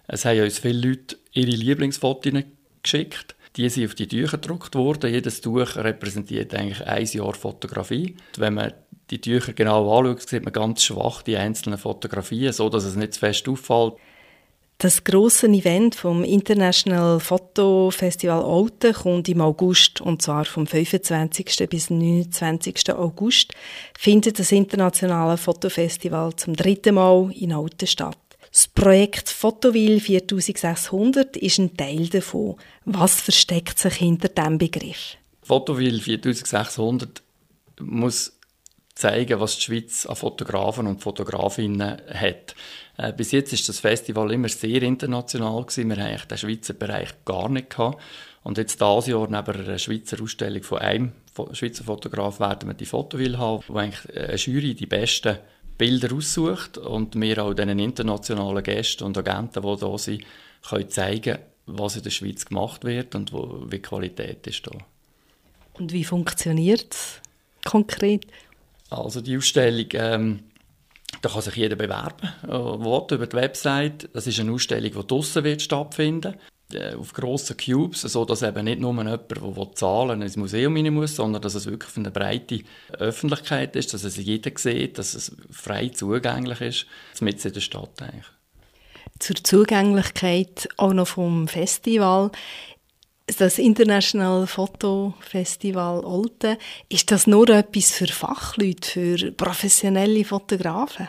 Es 0.07 0.25
haben 0.25 0.41
uns 0.41 0.59
viele 0.59 0.89
Leute 0.89 1.17
ihre 1.31 1.51
Lieblingsfotos 1.51 2.33
geschickt. 2.81 3.35
Die 3.55 3.69
sind 3.69 3.85
auf 3.85 3.95
die 3.95 4.07
Tücher 4.07 4.37
gedruckt 4.37 4.75
worden. 4.75 5.11
Jedes 5.11 5.41
Tuch 5.41 5.75
repräsentiert 5.75 6.53
eigentlich 6.55 6.85
ein 6.85 7.05
Jahr 7.05 7.33
Fotografie. 7.33 8.15
Wenn 8.37 8.55
man 8.55 8.73
die 9.11 9.21
Tücher 9.21 9.53
genau 9.53 9.95
anschaut, 9.95 10.27
sieht 10.27 10.43
man 10.43 10.53
ganz 10.53 10.83
schwach 10.83 11.21
die 11.21 11.37
einzelnen 11.37 11.77
Fotografien, 11.77 12.51
so 12.51 12.69
dass 12.69 12.83
es 12.83 12.95
nicht 12.95 13.13
zu 13.13 13.19
fest 13.19 13.47
auffällt. 13.47 13.93
Das 14.83 15.01
große 15.01 15.47
Event 15.47 15.95
vom 15.95 16.25
International 16.25 17.17
Photo 17.21 17.89
Festival 17.89 18.43
Alten 18.43 18.91
kommt 18.91 19.29
im 19.29 19.39
August 19.39 20.01
und 20.01 20.21
zwar 20.21 20.43
vom 20.43 20.67
25. 20.67 21.69
bis 21.69 21.89
29. 21.89 22.91
August 22.93 23.53
findet 23.97 24.39
das 24.39 24.51
internationale 24.51 25.37
Fotofestival 25.37 26.35
zum 26.35 26.53
dritten 26.57 26.95
Mal 26.95 27.31
in 27.31 27.53
Alten 27.53 27.87
statt. 27.87 28.17
Das 28.51 28.67
Projekt 28.67 29.29
Fotoville 29.29 30.01
4600 30.01 31.37
ist 31.37 31.59
ein 31.59 31.77
Teil 31.77 32.09
davon. 32.09 32.57
Was 32.83 33.21
versteckt 33.21 33.79
sich 33.79 33.93
hinter 33.93 34.27
diesem 34.27 34.57
Begriff? 34.57 35.15
Fotoville 35.43 36.01
4600 36.01 37.23
muss 37.79 38.33
zeigen, 38.95 39.39
was 39.39 39.55
die 39.55 39.61
Schweiz 39.63 40.05
an 40.05 40.15
Fotografen 40.15 40.87
und 40.87 41.01
Fotografinnen 41.01 42.01
hat. 42.13 42.55
Äh, 42.97 43.13
bis 43.13 43.31
jetzt 43.31 43.53
ist 43.53 43.67
das 43.67 43.79
Festival 43.79 44.31
immer 44.31 44.49
sehr 44.49 44.83
international 44.83 45.63
gewesen. 45.63 45.89
Wir 45.89 46.03
haben 46.03 46.27
den 46.27 46.37
Schweizer 46.37 46.73
Bereich 46.73 47.09
gar 47.25 47.49
nicht 47.49 47.71
gehabt. 47.71 48.01
Und 48.43 48.57
jetzt 48.57 48.79
dieses 48.79 49.07
Jahr 49.07 49.27
neben 49.27 49.65
einer 49.65 49.79
Schweizer 49.79 50.21
Ausstellung 50.21 50.63
von 50.63 50.79
einem 50.79 51.11
Schweizer 51.53 51.83
Fotograf 51.83 52.39
werden 52.39 52.69
wir 52.69 52.75
die 52.75 52.85
Fotowille 52.85 53.37
haben, 53.37 53.63
wo 53.67 53.77
eigentlich 53.77 54.15
eine 54.15 54.35
Jury 54.35 54.75
die 54.75 54.85
besten 54.85 55.39
Bilder 55.77 56.13
aussucht 56.15 56.77
und 56.77 57.19
wir 57.19 57.43
auch 57.43 57.53
den 57.53 57.79
internationalen 57.79 58.63
Gästen 58.63 59.05
und 59.05 59.17
Agenten, 59.17 59.63
die 59.63 59.79
da 59.79 59.97
sind, 59.97 60.23
können 60.67 60.89
zeigen, 60.89 61.39
was 61.65 61.95
in 61.95 62.03
der 62.03 62.11
Schweiz 62.11 62.45
gemacht 62.45 62.83
wird 62.83 63.15
und 63.15 63.33
wo, 63.33 63.63
wie 63.65 63.77
die 63.77 63.81
Qualität 63.81 64.45
ist 64.45 64.67
da. 64.67 64.77
Und 65.73 65.91
wie 65.91 66.03
funktioniert 66.03 66.93
es 66.93 67.21
konkret? 67.65 68.27
Also 68.97 69.21
die 69.21 69.37
Ausstellung 69.37 69.87
ähm, 69.93 70.39
da 71.21 71.29
kann 71.29 71.41
sich 71.41 71.55
jeder 71.55 71.75
bewerben. 71.75 72.29
Wort 72.47 73.11
über 73.11 73.27
die 73.27 73.35
Website. 73.35 74.09
Das 74.13 74.27
ist 74.27 74.39
eine 74.39 74.51
Ausstellung, 74.51 74.91
die 74.91 75.07
draussen 75.07 75.43
wird 75.43 75.61
stattfinden 75.61 76.35
äh, 76.73 76.95
auf 76.95 77.13
grossen 77.13 77.55
Cubes, 77.57 78.01
so 78.01 78.25
dass 78.25 78.41
eben 78.41 78.65
nicht 78.65 78.79
nur 78.79 78.91
jemand, 78.91 79.31
der 79.31 79.71
zahlen 79.73 80.21
ins 80.21 80.37
Museum 80.37 80.75
rein 80.75 80.93
muss, 80.93 81.15
sondern 81.15 81.41
dass 81.41 81.55
es 81.55 81.65
wirklich 81.65 81.91
für 81.91 81.99
eine 81.99 82.11
breite 82.11 82.61
Öffentlichkeit 82.91 83.75
ist, 83.75 83.93
dass 83.93 84.03
es 84.03 84.17
jeder 84.17 84.51
sieht, 84.55 84.97
dass 84.97 85.13
es 85.13 85.35
frei 85.51 85.89
zugänglich 85.89 86.61
ist, 86.61 86.85
mitten 87.21 87.47
in 87.47 87.53
der 87.53 87.61
Stadt 87.61 88.01
eigentlich. 88.01 88.25
Zur 89.19 89.35
Zugänglichkeit 89.35 90.67
auch 90.77 90.93
noch 90.93 91.07
vom 91.07 91.47
Festival 91.47 92.31
das 93.25 93.57
International 93.57 94.47
Foto 94.47 95.13
Festival 95.19 96.03
Olten, 96.03 96.57
ist 96.89 97.11
das 97.11 97.27
nur 97.27 97.49
etwas 97.49 97.91
für 97.91 98.07
Fachleute, 98.07 99.17
für 99.17 99.31
professionelle 99.31 100.25
Fotografen? 100.25 101.07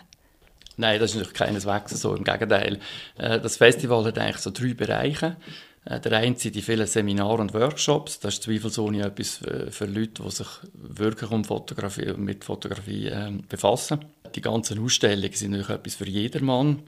Nein, 0.76 0.98
das 0.98 1.10
ist 1.10 1.16
natürlich 1.16 1.38
keineswegs 1.38 1.92
so. 1.92 2.14
Im 2.14 2.24
Gegenteil. 2.24 2.80
Äh, 3.18 3.40
das 3.40 3.56
Festival 3.56 4.04
hat 4.04 4.18
eigentlich 4.18 4.38
so 4.38 4.50
drei 4.50 4.74
Bereiche. 4.74 5.36
Äh, 5.84 6.00
der 6.00 6.12
eine 6.18 6.36
sind 6.36 6.54
die 6.54 6.62
vielen 6.62 6.86
Seminare 6.86 7.40
und 7.40 7.54
Workshops. 7.54 8.18
Das 8.18 8.34
ist 8.34 8.42
zweifelsohne 8.44 9.04
etwas 9.04 9.40
für 9.70 9.86
Leute, 9.86 10.22
die 10.22 10.30
sich 10.30 10.48
wirklich 10.74 11.30
um 11.30 11.44
Fotografie, 11.44 12.12
mit 12.16 12.44
Fotografie 12.44 13.06
ähm, 13.06 13.44
befassen. 13.48 14.04
Die 14.34 14.40
ganzen 14.40 14.82
Ausstellungen 14.82 15.32
sind 15.32 15.52
natürlich 15.52 15.70
etwas 15.70 15.94
für 15.94 16.08
jedermann. 16.08 16.82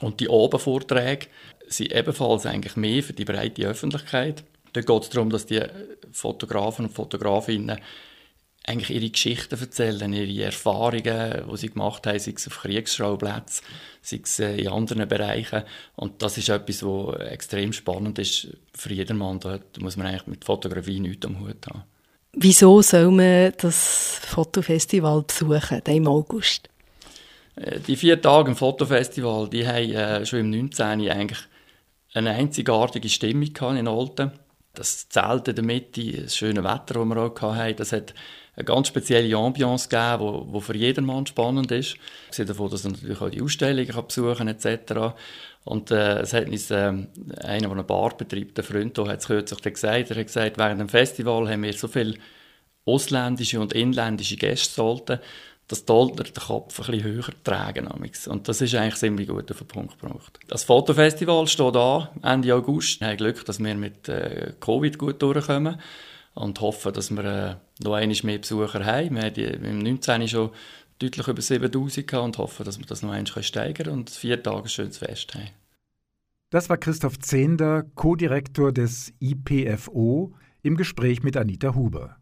Und 0.00 0.20
die 0.20 0.28
Obenvorträge 0.28 1.28
sind 1.76 1.92
ebenfalls 1.92 2.46
eigentlich 2.46 2.76
mehr 2.76 3.02
für 3.02 3.12
die 3.12 3.24
breite 3.24 3.66
Öffentlichkeit. 3.66 4.44
Dort 4.72 4.86
geht 4.86 5.02
es 5.02 5.08
darum, 5.10 5.30
dass 5.30 5.46
die 5.46 5.62
Fotografen 6.12 6.86
und 6.86 6.92
Fotografinnen 6.92 7.78
eigentlich 8.66 8.90
ihre 8.90 9.10
Geschichten 9.10 9.60
erzählen, 9.60 10.12
ihre 10.12 10.46
Erfahrungen, 10.46 11.44
die 11.50 11.56
sie 11.56 11.70
gemacht 11.70 12.06
haben, 12.06 12.18
sei 12.18 12.32
es 12.34 12.46
auf 12.46 12.60
Kriegsschauplätzen, 12.60 13.64
sei 14.00 14.20
es 14.22 14.40
äh, 14.40 14.56
in 14.56 14.68
anderen 14.68 15.06
Bereichen. 15.06 15.64
Und 15.96 16.22
das 16.22 16.38
ist 16.38 16.48
etwas, 16.48 16.82
was 16.82 17.20
extrem 17.20 17.72
spannend 17.72 18.18
ist 18.18 18.48
für 18.74 18.92
jedermann. 18.92 19.40
Da 19.40 19.58
muss 19.80 19.96
man 19.96 20.06
eigentlich 20.06 20.26
mit 20.26 20.44
Fotografie 20.44 21.00
nichts 21.00 21.26
am 21.26 21.40
Hut 21.40 21.66
haben. 21.68 21.84
Wieso 22.32 22.82
soll 22.82 23.10
man 23.10 23.52
das 23.58 24.18
Fotofestival 24.26 25.22
besuchen, 25.22 25.82
im 25.86 26.08
August? 26.08 26.68
Äh, 27.56 27.80
die 27.80 27.96
vier 27.96 28.20
Tage 28.20 28.50
im 28.50 28.56
Fotofestival, 28.56 29.48
die 29.48 29.66
haben 29.66 29.92
äh, 29.92 30.26
schon 30.26 30.40
im 30.40 30.50
19. 30.50 31.10
eigentlich 31.10 31.38
eine 32.14 32.30
einzigartige 32.30 33.08
Stimmung 33.08 33.76
in 33.76 33.88
Olten. 33.88 34.32
Das 34.72 35.08
Zelt 35.08 35.46
in 35.48 35.54
der 35.54 35.64
Mitte, 35.64 36.22
das 36.22 36.36
schöne 36.36 36.64
Wetter, 36.64 36.94
das 36.94 37.04
wir 37.04 37.16
auch 37.16 37.42
hatten, 37.42 37.76
das 37.76 37.92
hat 37.92 38.14
eine 38.56 38.64
ganz 38.64 38.88
spezielle 38.88 39.36
Ambiance 39.36 39.88
gegeben, 39.88 40.46
wo 40.48 40.60
für 40.60 40.76
jedermann 40.76 41.26
spannend 41.26 41.70
ist. 41.70 41.96
Ich 42.36 42.46
davon, 42.46 42.70
dass 42.70 42.84
er 42.84 42.92
natürlich 42.92 43.20
auch 43.20 43.30
die 43.30 43.42
Ausstellungen 43.42 43.88
kann 43.88 44.06
besuchen 44.06 44.48
etc. 44.48 45.14
Und 45.64 45.90
äh, 45.90 46.20
es 46.20 46.32
hat 46.32 46.48
uns 46.48 46.70
äh, 46.70 46.76
einer, 46.76 47.08
der 47.60 47.70
eine 47.70 47.84
Bar 47.84 48.16
betreibt, 48.16 48.56
der 48.56 48.64
Freund, 48.64 48.96
hat 48.98 49.20
es 49.20 49.26
kürzlich 49.26 49.62
gesagt, 49.62 50.10
er 50.10 50.16
hat 50.16 50.26
gesagt, 50.26 50.58
während 50.58 50.80
dem 50.80 50.88
Festival 50.88 51.48
haben 51.48 51.62
wir 51.62 51.72
so 51.72 51.88
viele 51.88 52.14
ausländische 52.84 53.60
und 53.60 53.72
inländische 53.72 54.36
Gäste 54.36 54.74
sollten, 54.74 55.18
dass 55.68 55.84
die 55.84 55.92
Oldner 55.92 56.24
den 56.24 56.34
Kopf 56.34 56.78
ein 56.80 56.86
bisschen 56.86 57.02
höher 57.04 57.24
tragen. 57.42 57.86
Und 57.86 58.48
das 58.48 58.60
ist 58.60 58.74
eigentlich 58.74 58.96
ziemlich 58.96 59.28
gut 59.28 59.50
auf 59.50 59.58
den 59.58 59.66
Punkt 59.66 59.98
gebracht. 60.00 60.38
Das 60.48 60.64
Fotofestival 60.64 61.46
steht 61.46 61.76
an, 61.76 62.08
Ende 62.22 62.54
August. 62.54 63.00
Wir 63.00 63.08
haben 63.08 63.16
Glück, 63.16 63.44
dass 63.44 63.62
wir 63.62 63.74
mit 63.74 64.08
äh, 64.08 64.52
Covid 64.60 64.98
gut 64.98 65.22
durchkommen 65.22 65.80
und 66.34 66.60
hoffen, 66.60 66.92
dass 66.92 67.10
wir 67.10 67.24
äh, 67.24 67.56
noch 67.82 67.94
einmal 67.94 68.16
mehr 68.24 68.38
Besucher 68.38 68.84
haben. 68.84 69.16
Wir 69.16 69.22
haben 69.22 69.64
im 69.64 69.78
19. 69.78 70.28
schon 70.28 70.50
deutlich 70.98 71.26
über 71.26 71.40
7000 71.40 72.06
gehabt 72.06 72.24
und 72.24 72.38
hoffen, 72.38 72.64
dass 72.64 72.78
wir 72.78 72.86
das 72.86 73.02
noch 73.02 73.12
einmal 73.12 73.42
steigern 73.42 73.88
und 73.88 74.10
vier 74.10 74.42
Tage 74.42 74.64
ein 74.64 74.68
schönes 74.68 74.98
Fest 74.98 75.34
haben. 75.34 75.48
Das 76.50 76.68
war 76.68 76.76
Christoph 76.76 77.18
Zehnder, 77.18 77.84
Co-Direktor 77.94 78.70
des 78.70 79.12
IPFO, 79.18 80.34
im 80.62 80.76
Gespräch 80.76 81.22
mit 81.22 81.36
Anita 81.36 81.74
Huber. 81.74 82.16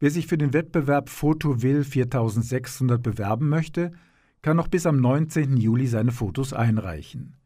Wer 0.00 0.10
sich 0.10 0.26
für 0.26 0.38
den 0.38 0.54
Wettbewerb 0.54 1.10
Fotowill 1.10 1.84
4600 1.84 3.02
bewerben 3.02 3.50
möchte, 3.50 3.92
kann 4.40 4.56
noch 4.56 4.68
bis 4.68 4.86
am 4.86 4.98
19. 4.98 5.58
Juli 5.58 5.86
seine 5.86 6.10
Fotos 6.10 6.54
einreichen. 6.54 7.36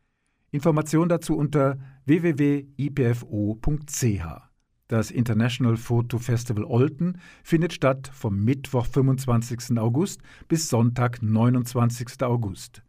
Informationen 0.53 1.09
dazu 1.09 1.37
unter 1.37 1.81
www.ipfo.ch. 2.07 3.25
Das 4.87 5.11
International 5.11 5.77
Photo 5.77 6.19
Festival 6.19 6.63
Olten 6.63 7.19
findet 7.43 7.73
statt 7.73 8.09
vom 8.15 8.45
Mittwoch 8.45 8.87
25. 8.87 9.77
August 9.77 10.21
bis 10.47 10.69
Sonntag 10.69 11.23
29. 11.23 12.23
August. 12.23 12.84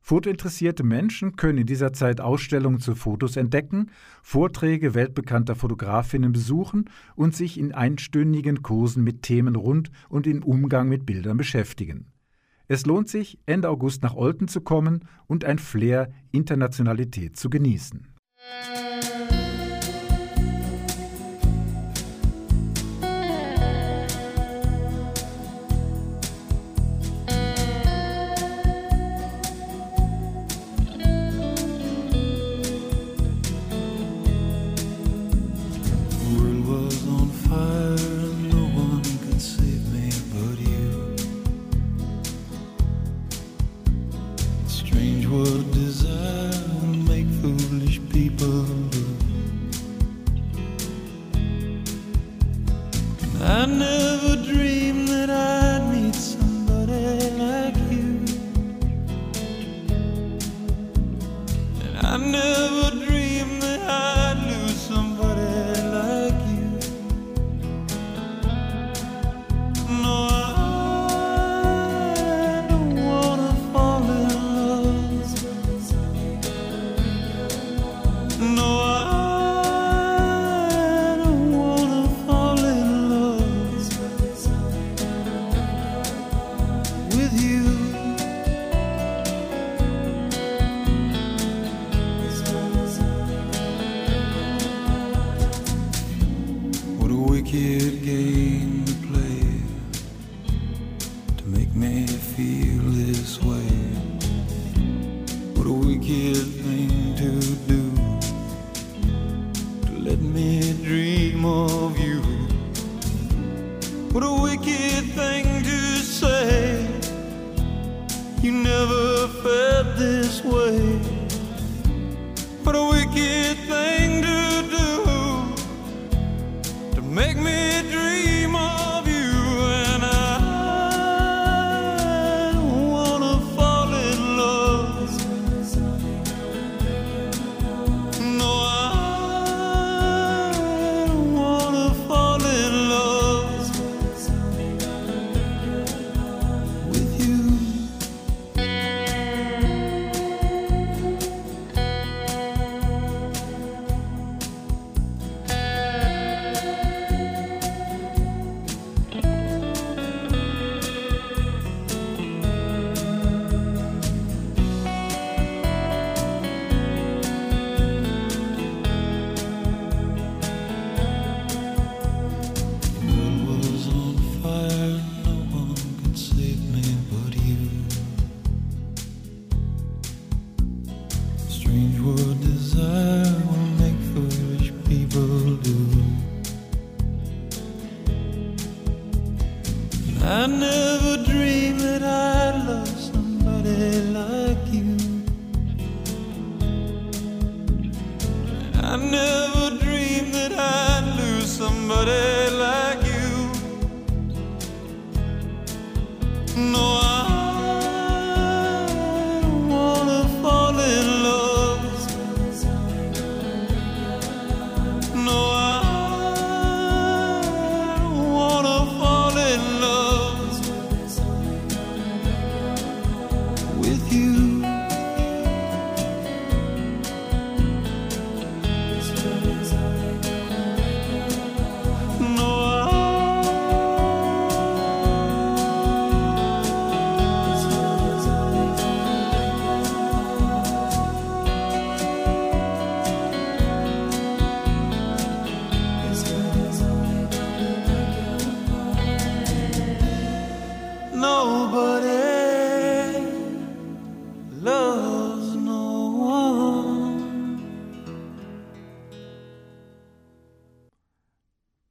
Fotointeressierte 0.00 0.82
Menschen 0.82 1.36
können 1.36 1.58
in 1.58 1.66
dieser 1.66 1.92
Zeit 1.92 2.20
Ausstellungen 2.20 2.80
zu 2.80 2.94
Fotos 2.94 3.36
entdecken, 3.36 3.90
Vorträge 4.22 4.94
weltbekannter 4.94 5.54
Fotografinnen 5.54 6.32
besuchen 6.32 6.90
und 7.14 7.36
sich 7.36 7.58
in 7.58 7.72
einstündigen 7.72 8.62
Kursen 8.62 9.04
mit 9.04 9.22
Themen 9.22 9.56
rund 9.56 9.90
und 10.08 10.26
im 10.26 10.42
Umgang 10.42 10.88
mit 10.88 11.06
Bildern 11.06 11.36
beschäftigen. 11.36 12.06
Es 12.66 12.86
lohnt 12.86 13.08
sich, 13.08 13.38
Ende 13.46 13.68
August 13.68 14.02
nach 14.02 14.14
Olten 14.14 14.48
zu 14.48 14.60
kommen 14.60 15.04
und 15.26 15.44
ein 15.44 15.58
Flair 15.58 16.10
Internationalität 16.30 17.36
zu 17.36 17.50
genießen. 17.50 18.06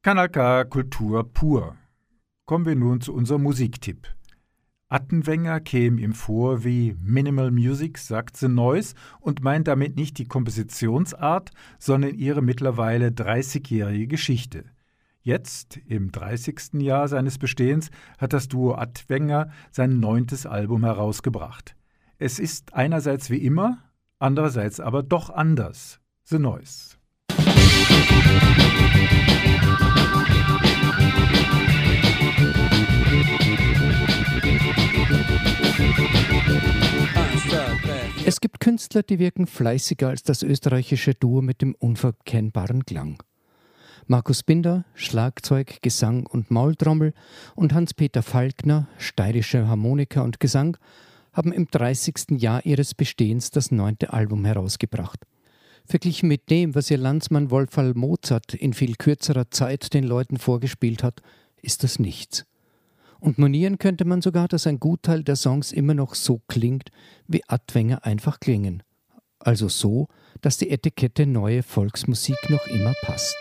Kanal 0.10 0.30
K 0.30 0.66
Kultur 0.66 1.24
pur. 1.24 1.76
Kommen 2.46 2.66
wir 2.66 2.76
nun 2.76 3.00
zu 3.00 3.14
unserem 3.14 3.44
Musiktipp. 3.44 4.08
Attenwenger 4.88 5.60
käme 5.60 6.02
ihm 6.02 6.14
vor 6.14 6.64
wie 6.64 6.96
Minimal 7.00 7.52
Music, 7.52 8.00
sagt 8.00 8.36
The 8.36 8.48
Noise 8.48 8.96
und 9.20 9.44
meint 9.44 9.68
damit 9.68 9.98
nicht 9.98 10.18
die 10.18 10.26
Kompositionsart, 10.26 11.52
sondern 11.78 12.16
ihre 12.16 12.42
mittlerweile 12.42 13.10
30-jährige 13.10 14.08
Geschichte. 14.08 14.66
Jetzt, 15.22 15.78
im 15.86 16.12
30. 16.12 16.82
Jahr 16.82 17.08
seines 17.08 17.38
Bestehens, 17.38 17.92
hat 18.18 18.34
das 18.34 18.48
Duo 18.48 18.74
Atwenger 18.74 19.52
sein 19.70 20.00
neuntes 20.00 20.48
Album 20.48 20.86
herausgebracht. 20.86 21.76
Es 22.18 22.40
ist 22.40 22.74
einerseits 22.74 23.30
wie 23.30 23.46
immer, 23.46 23.78
andererseits 24.18 24.80
aber 24.80 25.04
doch 25.04 25.30
anders. 25.30 26.00
The 26.24 26.40
Noise. 26.40 26.98
Es 38.30 38.42
gibt 38.42 38.60
Künstler, 38.60 39.02
die 39.02 39.18
wirken 39.18 39.48
fleißiger 39.48 40.10
als 40.10 40.22
das 40.22 40.44
österreichische 40.44 41.16
Duo 41.16 41.42
mit 41.42 41.64
dem 41.64 41.74
unverkennbaren 41.74 42.86
Klang. 42.86 43.24
Markus 44.06 44.44
Binder, 44.44 44.86
Schlagzeug, 44.94 45.82
Gesang 45.82 46.28
und 46.28 46.52
Maultrommel 46.52 47.16
und 47.56 47.74
Hans-Peter 47.74 48.22
Falkner, 48.22 48.88
steirische 49.00 49.68
Harmonika 49.68 50.22
und 50.22 50.40
Gesang, 50.40 50.78
haben 51.34 51.52
im 51.52 51.72
30. 51.72 52.40
Jahr 52.40 52.64
ihres 52.68 52.94
Bestehens 52.94 53.50
das 53.50 53.72
neunte 53.72 54.14
Album 54.14 54.46
herausgebracht. 54.46 55.26
Verglichen 55.86 56.30
mit 56.30 56.52
dem, 56.52 56.76
was 56.76 56.92
ihr 56.92 57.00
Landsmann 57.00 57.50
Wolfgang 57.50 57.96
Mozart 57.96 58.54
in 58.54 58.74
viel 58.74 58.94
kürzerer 58.94 59.50
Zeit 59.50 59.92
den 59.96 60.04
Leuten 60.04 60.38
vorgespielt 60.38 61.02
hat, 61.02 61.24
ist 61.64 61.84
das 61.84 61.98
nichts. 61.98 62.46
Und 63.20 63.38
monieren 63.38 63.78
könnte 63.78 64.06
man 64.06 64.22
sogar, 64.22 64.48
dass 64.48 64.66
ein 64.66 64.80
Gutteil 64.80 65.24
der 65.24 65.36
Songs 65.36 65.72
immer 65.72 65.94
noch 65.94 66.16
so 66.16 66.42
klingt, 66.48 66.90
wie 67.28 67.44
Adwänger 67.48 68.06
einfach 68.06 68.40
klingen. 68.40 68.84
Also 69.40 69.68
so, 69.68 70.08
dass 70.42 70.58
die 70.58 70.70
Etikette 70.70 71.26
neue 71.26 71.64
Volksmusik 71.64 72.38
noch 72.50 72.66
immer 72.68 72.94
passt. 73.02 73.36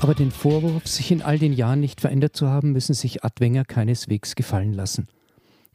Aber 0.00 0.14
den 0.14 0.32
Vorwurf, 0.32 0.88
sich 0.88 1.12
in 1.12 1.22
all 1.22 1.38
den 1.38 1.52
Jahren 1.52 1.78
nicht 1.78 2.00
verändert 2.00 2.34
zu 2.34 2.48
haben, 2.48 2.72
müssen 2.72 2.92
sich 2.92 3.24
Adwänger 3.24 3.64
keineswegs 3.64 4.34
gefallen 4.34 4.72
lassen. 4.72 5.06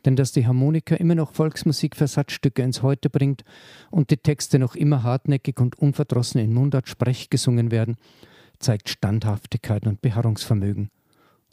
Denn 0.08 0.16
dass 0.16 0.32
die 0.32 0.48
Harmonika 0.48 0.96
immer 0.96 1.16
noch 1.16 1.34
Volksmusikversatzstücke 1.34 2.62
ins 2.62 2.82
Heute 2.82 3.10
bringt 3.10 3.44
und 3.92 4.10
die 4.10 4.16
Texte 4.16 4.58
noch 4.58 4.74
immer 4.74 5.04
hartnäckig 5.04 5.60
und 5.60 5.78
unverdrossen 5.78 6.40
in 6.40 6.54
Mundart-Sprech 6.54 7.30
gesungen 7.30 7.72
werden, 7.72 7.98
zeigt 8.58 8.88
Standhaftigkeit 8.88 9.86
und 9.86 10.02
Beharrungsvermögen. 10.02 10.92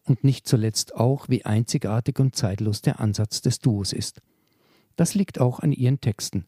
Und 0.05 0.23
nicht 0.23 0.47
zuletzt 0.47 0.95
auch, 0.95 1.29
wie 1.29 1.45
einzigartig 1.45 2.21
und 2.21 2.37
zeitlos 2.37 2.81
der 2.81 3.01
Ansatz 3.01 3.40
des 3.43 3.59
Duos 3.59 3.93
ist. 3.93 4.23
Das 4.95 5.17
liegt 5.17 5.40
auch 5.40 5.59
an 5.59 5.73
ihren 5.73 6.01
Texten, 6.01 6.45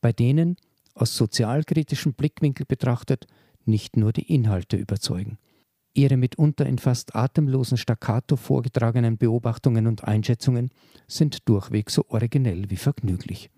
bei 0.00 0.14
denen, 0.14 0.56
aus 0.94 1.14
sozialkritischem 1.14 2.14
Blickwinkel 2.14 2.64
betrachtet, 2.64 3.26
nicht 3.66 3.98
nur 3.98 4.14
die 4.14 4.32
Inhalte 4.32 4.78
überzeugen. 4.78 5.36
Ihre 5.96 6.16
mitunter 6.16 6.66
in 6.66 6.78
fast 6.78 7.14
atemlosen 7.14 7.78
Staccato 7.78 8.34
vorgetragenen 8.34 9.16
Beobachtungen 9.16 9.86
und 9.86 10.02
Einschätzungen 10.02 10.70
sind 11.06 11.48
durchweg 11.48 11.88
so 11.88 12.04
originell 12.08 12.68
wie 12.68 12.76
vergnüglich. 12.76 13.48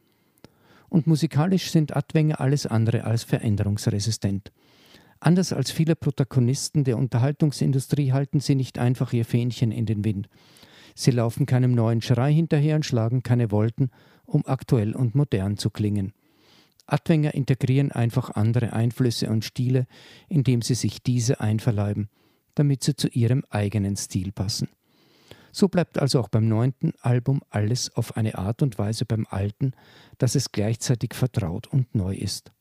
Und 0.91 1.07
musikalisch 1.07 1.71
sind 1.71 1.97
Adwänge 1.97 2.39
alles 2.39 2.67
andere 2.67 3.05
als 3.05 3.25
veränderungsresistent. 3.25 4.53
Anders 5.19 5.55
als 5.55 5.71
viele 5.71 5.97
Protagonisten 5.97 6.85
der 6.85 6.99
Unterhaltungsindustrie 6.99 8.13
halten 8.13 8.41
sie 8.41 8.55
nicht 8.55 8.79
einfach 8.79 9.15
ihr 9.15 9.25
Fähnchen 9.25 9.73
in 9.73 9.87
den 9.87 10.05
Wind. 10.05 10.29
Sie 10.95 11.13
laufen 11.13 11.47
keinem 11.47 11.73
neuen 11.73 12.03
Schrei 12.03 12.35
hinterher 12.35 12.77
und 12.77 12.85
schlagen 12.85 13.23
keine 13.23 13.51
Wolken, 13.51 13.91
um 14.27 14.45
aktuell 14.45 14.95
und 14.95 15.15
modern 15.15 15.57
zu 15.57 15.71
klingen. 15.71 16.13
Adwänger 16.87 17.33
integrieren 17.33 17.93
einfach 17.93 18.31
andere 18.31 18.75
Einflüsse 18.75 19.31
und 19.31 19.47
Stile, 19.47 19.87
indem 20.29 20.61
sie 20.61 20.75
sich 20.75 21.03
diese 21.03 21.41
einverleiben– 21.41 22.11
damit 22.57 22.83
sie 22.83 22.97
zu 22.97 23.07
ihrem 23.09 23.45
eigenen 23.49 23.95
Stil 23.97 24.33
passen. 24.33 24.69
So 25.53 25.69
bleibt 25.69 25.99
also 25.99 26.21
auch 26.21 26.29
beim 26.29 26.49
neunten 26.49 26.93
Album 27.01 27.41
alles 27.49 27.95
auf 27.97 28.17
eine 28.17 28.37
Art 28.37 28.61
und 28.61 28.79
Weise 28.79 29.07
beim 29.07 29.27
alten, 29.31 29.73
dass 30.19 30.35
es 30.35 30.53
gleichzeitig 30.53 31.15
vertraut 31.15 31.69
und 31.69 31.95
neu 31.95 32.15
ist. 32.15 32.53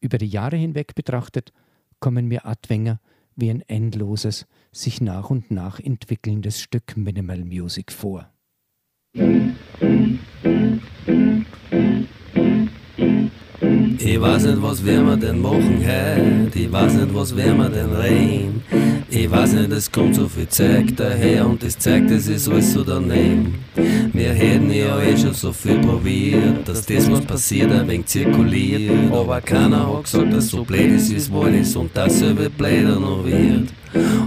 Über 0.00 0.18
die 0.18 0.26
Jahre 0.26 0.56
hinweg 0.56 0.94
betrachtet 0.94 1.52
kommen 2.00 2.26
mir 2.26 2.46
Adwänger 2.46 2.98
wie 3.36 3.50
ein 3.50 3.62
endloses, 3.62 4.46
sich 4.72 5.00
nach 5.00 5.30
und 5.30 5.50
nach 5.50 5.78
entwickelndes 5.78 6.60
Stück 6.60 6.96
Minimal 6.96 7.44
Music 7.44 7.92
vor. 7.92 8.30
Ich 13.98 14.20
weiß 14.20 14.44
nicht, 14.46 14.62
was 14.62 14.84
wir 14.84 15.16
denn 15.16 15.40
machen 15.40 15.78
heute, 15.80 16.58
ich 16.58 16.72
weiß 16.72 16.94
nicht, 16.94 17.14
was 17.14 17.36
wir 17.36 17.68
denn 17.68 17.92
reden. 17.92 18.62
Ich 19.12 19.28
weiß 19.28 19.54
nicht, 19.54 19.72
es 19.72 19.90
kommt 19.90 20.14
so 20.14 20.28
viel 20.28 20.46
Zeug 20.46 20.96
daher 20.96 21.44
und 21.44 21.60
das 21.64 21.76
zeigt, 21.76 22.12
es 22.12 22.28
ist 22.28 22.48
alles 22.48 22.72
so 22.72 22.84
daneben. 22.84 23.58
Wir 24.12 24.32
hätten 24.32 24.70
ja 24.70 25.00
eh 25.00 25.16
schon 25.16 25.34
so 25.34 25.52
viel 25.52 25.78
probiert, 25.78 26.68
dass 26.68 26.86
das, 26.86 27.10
was 27.10 27.20
passiert, 27.22 27.72
ein 27.72 27.88
wenig 27.88 28.06
zirkuliert. 28.06 29.12
Aber 29.12 29.40
keiner 29.40 29.92
hat 29.92 30.04
gesagt, 30.04 30.32
dass 30.32 30.48
so 30.48 30.62
blöd 30.62 30.92
ist, 30.92 31.10
wie 31.10 31.16
es 31.16 31.30
wohl 31.30 31.52
ist 31.54 31.74
und 31.74 31.90
dasselbe 31.92 32.48
blöder 32.50 33.00
noch 33.00 33.24
wird. 33.24 33.70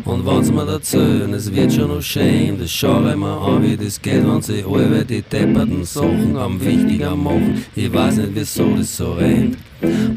Und 0.03 0.25
wenn's 0.25 0.51
mir 0.51 0.67
erzählen, 0.67 1.33
es 1.33 1.53
wird 1.53 1.71
schon 1.71 1.87
noch 1.87 2.01
schön, 2.01 2.59
das 2.59 2.69
schau 2.69 3.07
ich 3.07 3.15
mir 3.15 3.39
an, 3.39 3.63
wie 3.63 3.77
das 3.77 4.01
geht, 4.01 4.27
wenn 4.27 4.41
sie 4.41 4.65
alle 4.69 5.05
die 5.05 5.21
depperten 5.21 5.85
Sachen 5.85 6.35
am 6.35 6.59
wichtiger 6.63 7.15
machen. 7.15 7.63
Ich 7.73 7.93
weiß 7.93 8.17
nicht, 8.17 8.31
wieso 8.33 8.75
das 8.75 8.97
so 8.97 9.13
rennt. 9.13 9.57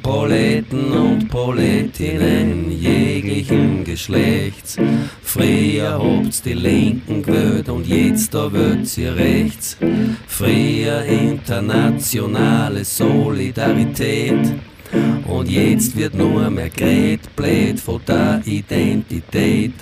Proleten 0.02 0.92
und 0.92 1.28
Proletinnen 1.28 2.70
jeglichen 2.70 3.84
Geschlechts. 3.84 4.76
Früher 5.22 5.98
habt's 6.02 6.42
die 6.42 6.54
Linken 6.54 7.22
gewählt 7.22 7.68
und 7.68 7.86
jetzt 7.86 8.34
da 8.34 8.52
wird 8.52 8.86
sie 8.86 9.06
rechts. 9.06 9.76
Früher 10.26 11.04
internationale 11.04 12.84
Solidarität. 12.84 14.54
Und 15.26 15.50
jetzt 15.50 15.96
wird 15.96 16.14
nur 16.14 16.48
mehr 16.50 16.70
geredet, 16.70 17.34
blöd 17.34 17.80
von 17.80 18.00
der 18.06 18.42
Identität. 18.44 19.72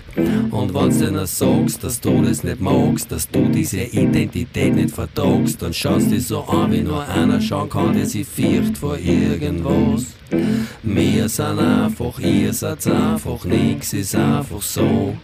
Und 0.51 0.75
wenn's 0.75 0.99
dir 0.99 1.11
noch 1.11 1.27
sagst, 1.27 1.85
dass 1.85 2.01
du 2.01 2.23
das 2.23 2.45
nicht 2.45 2.61
magst, 2.61 3.11
dass 3.11 3.29
du 3.29 3.49
diese 3.49 3.83
Identität 3.83 4.75
nicht 4.75 4.95
vertragst, 4.95 5.61
dann 5.62 5.73
schaust 5.73 6.11
dich 6.11 6.27
so 6.27 6.43
an, 6.45 6.73
wie 6.73 6.81
nur 6.81 7.07
einer 7.09 7.40
schauen 7.40 7.69
kann, 7.69 7.95
der 7.95 8.07
sich 8.07 8.27
fürcht 8.27 8.79
vor 8.79 8.97
irgendwas. 8.97 10.07
Wir 10.83 11.29
sind 11.29 11.59
einfach, 11.59 12.19
ihr 12.19 12.53
seid 12.53 12.87
einfach, 12.87 13.45
nix 13.45 13.93
ist 13.93 14.14
einfach 14.14 14.62
so. 14.62 15.17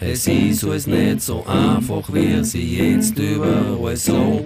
Es 0.00 0.26
ist 0.26 0.64
alles 0.64 0.86
nicht 0.86 1.22
so 1.22 1.44
einfach, 1.46 2.12
wie 2.12 2.42
sie 2.44 2.76
jetzt 2.76 3.18
überall 3.18 3.96
so. 3.96 4.44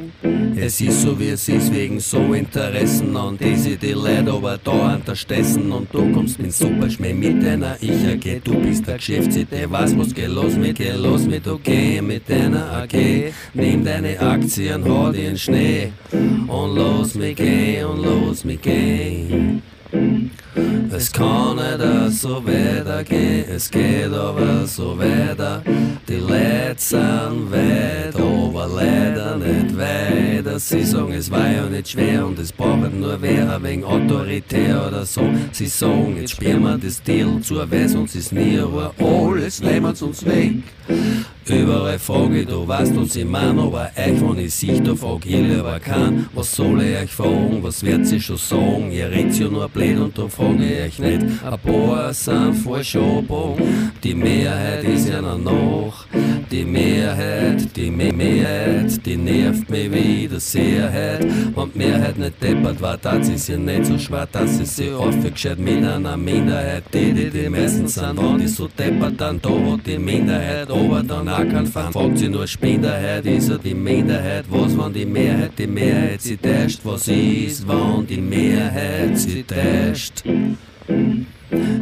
Es 0.56 0.80
ist 0.80 1.02
so, 1.02 1.18
wie 1.18 1.30
es 1.30 1.48
ist, 1.48 1.72
wegen 1.72 2.00
so 2.00 2.34
Interessen, 2.34 3.16
an 3.16 3.38
die 3.38 3.56
sie 3.56 3.76
die 3.76 3.92
Leute 3.92 4.32
aber 4.32 4.58
da 4.62 4.94
unterstessen. 4.94 5.72
Und 5.72 5.92
du 5.92 6.12
kommst 6.12 6.38
mit 6.38 6.52
Superschmäh 6.52 7.14
mit 7.14 7.42
deiner 7.42 7.76
Ich 7.80 8.04
AG, 8.06 8.40
du 8.44 8.54
bist 8.60 8.86
der 8.86 8.96
Geschäftsidee, 8.96 9.66
was 9.68 9.94
muss 9.94 10.14
geh 10.14 10.26
los 10.26 10.56
mit, 10.56 10.76
geh 10.76 10.92
los 10.92 11.26
mit, 11.26 11.46
okay, 11.46 12.02
mit 12.02 12.28
deiner 12.28 12.82
AG. 12.82 13.32
Nimm 13.54 13.84
deine 13.84 14.20
Aktien, 14.20 14.84
hau 14.84 15.10
die 15.10 15.24
in 15.24 15.38
Schnee 15.38 15.92
und 16.12 16.74
los 16.74 17.14
mit 17.14 17.36
geh 17.36 17.82
und 17.84 18.02
los 18.02 18.44
mit 18.44 18.62
geh. 18.62 19.60
Es 20.92 21.10
kann 21.12 21.56
nicht 21.56 22.20
so 22.20 22.44
weitergehen, 22.46 23.44
es 23.48 23.70
geht 23.70 24.12
aber 24.12 24.66
so 24.66 24.98
weiter. 24.98 25.62
Die 26.08 26.20
sind 26.76 27.50
weit, 27.50 28.14
aber 28.14 28.68
leider 28.68 29.36
nicht 29.36 29.76
weiter. 29.76 30.58
Sie 30.58 30.84
sagen, 30.84 31.12
es 31.12 31.30
war 31.30 31.50
ja 31.50 31.66
nicht 31.66 31.90
schwer 31.90 32.26
und 32.26 32.38
es 32.38 32.52
braucht 32.52 32.92
nur 32.92 33.20
wer 33.20 33.62
wegen 33.62 33.84
autoritär 33.84 34.86
oder 34.86 35.04
so. 35.04 35.22
Sie 35.52 35.66
sagen, 35.66 36.16
jetzt 36.20 36.32
spielen 36.32 36.62
wir 36.62 36.78
das 36.78 37.02
Deal 37.02 37.40
zur 37.40 37.70
Weiß 37.70 37.94
und 37.94 38.14
es 38.14 38.32
nie, 38.32 38.58
aber 38.58 38.92
alles 38.98 39.62
nehmen 39.62 39.94
uns 39.94 40.24
weg. 40.24 40.62
Überall 41.50 41.98
frage 41.98 42.40
ich, 42.40 42.46
du 42.46 42.66
weißt, 42.66 42.96
was 42.96 43.16
ich 43.16 43.24
mein, 43.24 43.58
aber 43.58 43.90
euch, 43.96 44.20
wenn 44.20 44.38
ich 44.38 44.54
sich 44.54 44.80
da 44.82 44.94
frag, 44.94 45.26
ich 45.26 45.34
lieber 45.34 45.80
kann. 45.80 46.28
Was 46.32 46.54
soll 46.54 46.80
ich 46.82 46.96
euch 46.96 47.10
fragen, 47.10 47.58
was 47.62 47.82
wird 47.84 48.06
sie 48.06 48.20
schon 48.20 48.36
sagen? 48.36 48.92
Ihr 48.92 49.10
redet 49.10 49.38
ja 49.38 49.48
nur 49.48 49.68
blöd 49.68 49.98
und 49.98 50.16
da 50.16 50.28
frage 50.28 50.64
ich 50.64 50.82
euch 50.82 50.98
nicht. 51.00 51.26
Ein 51.44 51.58
paar 51.58 52.14
sind 52.14 52.54
Verschobung, 52.54 53.58
die 54.04 54.14
Mehrheit 54.14 54.84
ist 54.84 55.08
ja 55.08 55.20
noch. 55.20 56.06
Die 56.50 56.64
Mehrheit, 56.64 57.76
die 57.76 57.90
Me 57.90 58.12
Mehrheit, 58.12 59.06
die 59.06 59.16
nervt 59.16 59.70
mich 59.70 59.92
wieder 59.92 60.40
sehr. 60.40 61.20
Und 61.54 61.76
mir 61.76 62.00
hat 62.00 62.18
nicht 62.18 62.42
deppert 62.42 62.80
war, 62.80 62.96
das 62.96 63.28
ist 63.28 63.48
ja 63.48 63.56
nicht 63.56 63.86
so 63.86 63.96
schwer, 63.96 64.26
dass 64.32 64.58
sie 64.58 64.64
sich 64.64 64.92
aufgescheit 64.92 65.58
mit 65.58 65.84
einer 65.84 66.16
Minderheit, 66.16 66.82
die 66.92 67.12
die 67.12 67.30
die 67.30 67.48
meisten 67.48 67.86
sind. 67.86 68.16
Wenn 68.16 68.38
die 68.38 68.48
so 68.48 68.66
deppert, 68.66 69.20
dann 69.20 69.40
da 69.40 69.50
hat 69.50 69.86
die 69.86 69.98
Minderheit, 69.98 70.68
aber 70.70 71.02
dann 71.04 71.28
Fan. 71.48 71.92
Fragt 71.92 72.18
sie 72.18 72.28
nur 72.28 72.46
Spenderheit, 72.46 73.24
ist 73.24 73.48
er 73.48 73.58
die 73.58 73.74
Minderheit? 73.74 74.44
Was, 74.50 74.76
wenn 74.76 74.92
die 74.92 75.06
Mehrheit 75.06 75.52
die 75.58 75.66
Mehrheit 75.66 76.20
sie 76.20 76.36
täuscht? 76.36 76.80
Was 76.84 77.08
ist, 77.08 77.66
wenn 77.66 78.06
die 78.06 78.20
Mehrheit 78.20 79.18
sie 79.18 79.42
täuscht? 79.42 80.22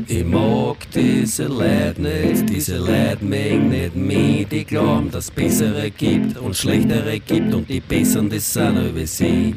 Ich 0.07 0.25
mag 0.25 0.77
diese 0.95 1.47
Leid 1.47 1.99
nicht, 1.99 2.49
diese 2.49 2.79
Leid 2.79 3.21
mögen 3.21 3.69
nicht 3.69 3.95
mich, 3.95 4.49
die 4.49 4.65
glauben, 4.65 5.11
dass 5.11 5.25
es 5.25 5.31
bessere 5.31 5.91
gibt 5.91 6.39
und 6.39 6.57
schlechtere 6.57 7.21
gibt 7.21 7.53
und 7.53 7.69
die 7.69 7.81
Besseren, 7.81 8.31
die 8.31 8.39
sind 8.39 8.79
über 8.79 9.07
sie. 9.07 9.55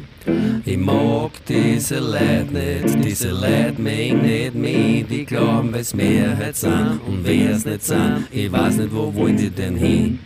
Ich 0.66 0.78
mag 0.78 1.32
diese 1.48 2.00
Leid 2.00 2.52
nicht, 2.52 3.06
diese 3.06 3.32
Leid 3.32 3.80
mögen 3.80 4.22
nicht 4.22 4.54
mich, 4.54 5.06
die 5.08 5.26
glauben, 5.26 5.74
weil's 5.74 5.94
Mehrheit 5.94 6.58
sind 6.58 7.00
und 7.08 7.26
wer's 7.26 7.64
nicht 7.64 7.84
sind, 7.84 8.28
ich 8.32 8.52
weiß 8.52 8.78
nicht, 8.78 8.94
wo 8.94 9.14
wollen 9.16 9.38
die 9.38 9.50
denn 9.50 9.78
hin? 9.78 10.20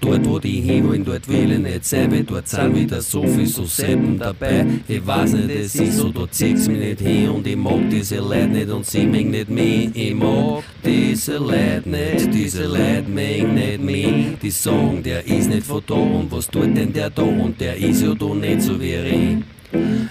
Dort, 0.00 0.28
wo 0.28 0.38
die 0.38 0.60
hinwollen, 0.60 1.04
dort 1.04 1.28
will 1.28 1.52
ich 1.52 1.58
nicht 1.58 1.92
weil 2.10 2.24
dort 2.24 2.48
sind 2.48 2.76
wieder 2.76 3.00
so 3.00 3.22
viel 3.26 3.46
so 3.46 3.64
selten 3.64 4.18
dabei. 4.18 4.66
Ich 4.88 5.06
weiß 5.06 5.32
nicht, 5.32 5.50
es 5.50 5.74
ist 5.74 5.96
so, 5.96 6.10
dort 6.10 6.34
zieht's 6.34 6.68
mich 6.68 6.78
nicht 6.78 7.00
hin 7.00 7.30
und 7.30 7.46
ich 7.46 7.56
mag 7.56 7.88
diese 7.90 8.18
Leid 8.20 8.50
nicht 8.50 8.70
und 8.70 8.84
sie 8.84 9.06
mögen 9.06 9.30
nicht 9.30 9.48
mich. 9.48 9.90
Ich 9.94 10.14
mag 10.14 10.62
diese 10.84 11.38
Leid 11.38 11.86
nicht, 11.86 12.32
diese 12.34 12.64
Leid 12.64 13.08
mögen 13.08 13.54
nicht 13.54 13.80
mich. 13.80 14.38
Die 14.42 14.50
sagen, 14.50 15.02
der 15.02 15.26
ist 15.26 15.48
nicht 15.48 15.66
von 15.66 15.82
da 15.86 15.94
und 15.94 16.30
was 16.30 16.46
tut 16.48 16.76
denn 16.76 16.92
der 16.92 17.10
da 17.10 17.22
und 17.22 17.60
der 17.60 17.76
ist 17.76 18.02
ja 18.02 18.14
da 18.14 18.34
nicht 18.34 18.62
so 18.62 18.80
wie 18.80 18.94
ich. 18.94 19.38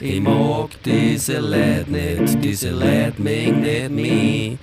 Ich 0.02 0.22
mag 0.22 0.70
diese 0.86 1.40
Leid 1.40 1.90
nicht, 1.90 2.44
diese 2.44 2.70
Leid 2.70 3.20
mögen 3.20 3.62
nicht 3.62 3.92
mich. 3.92 4.58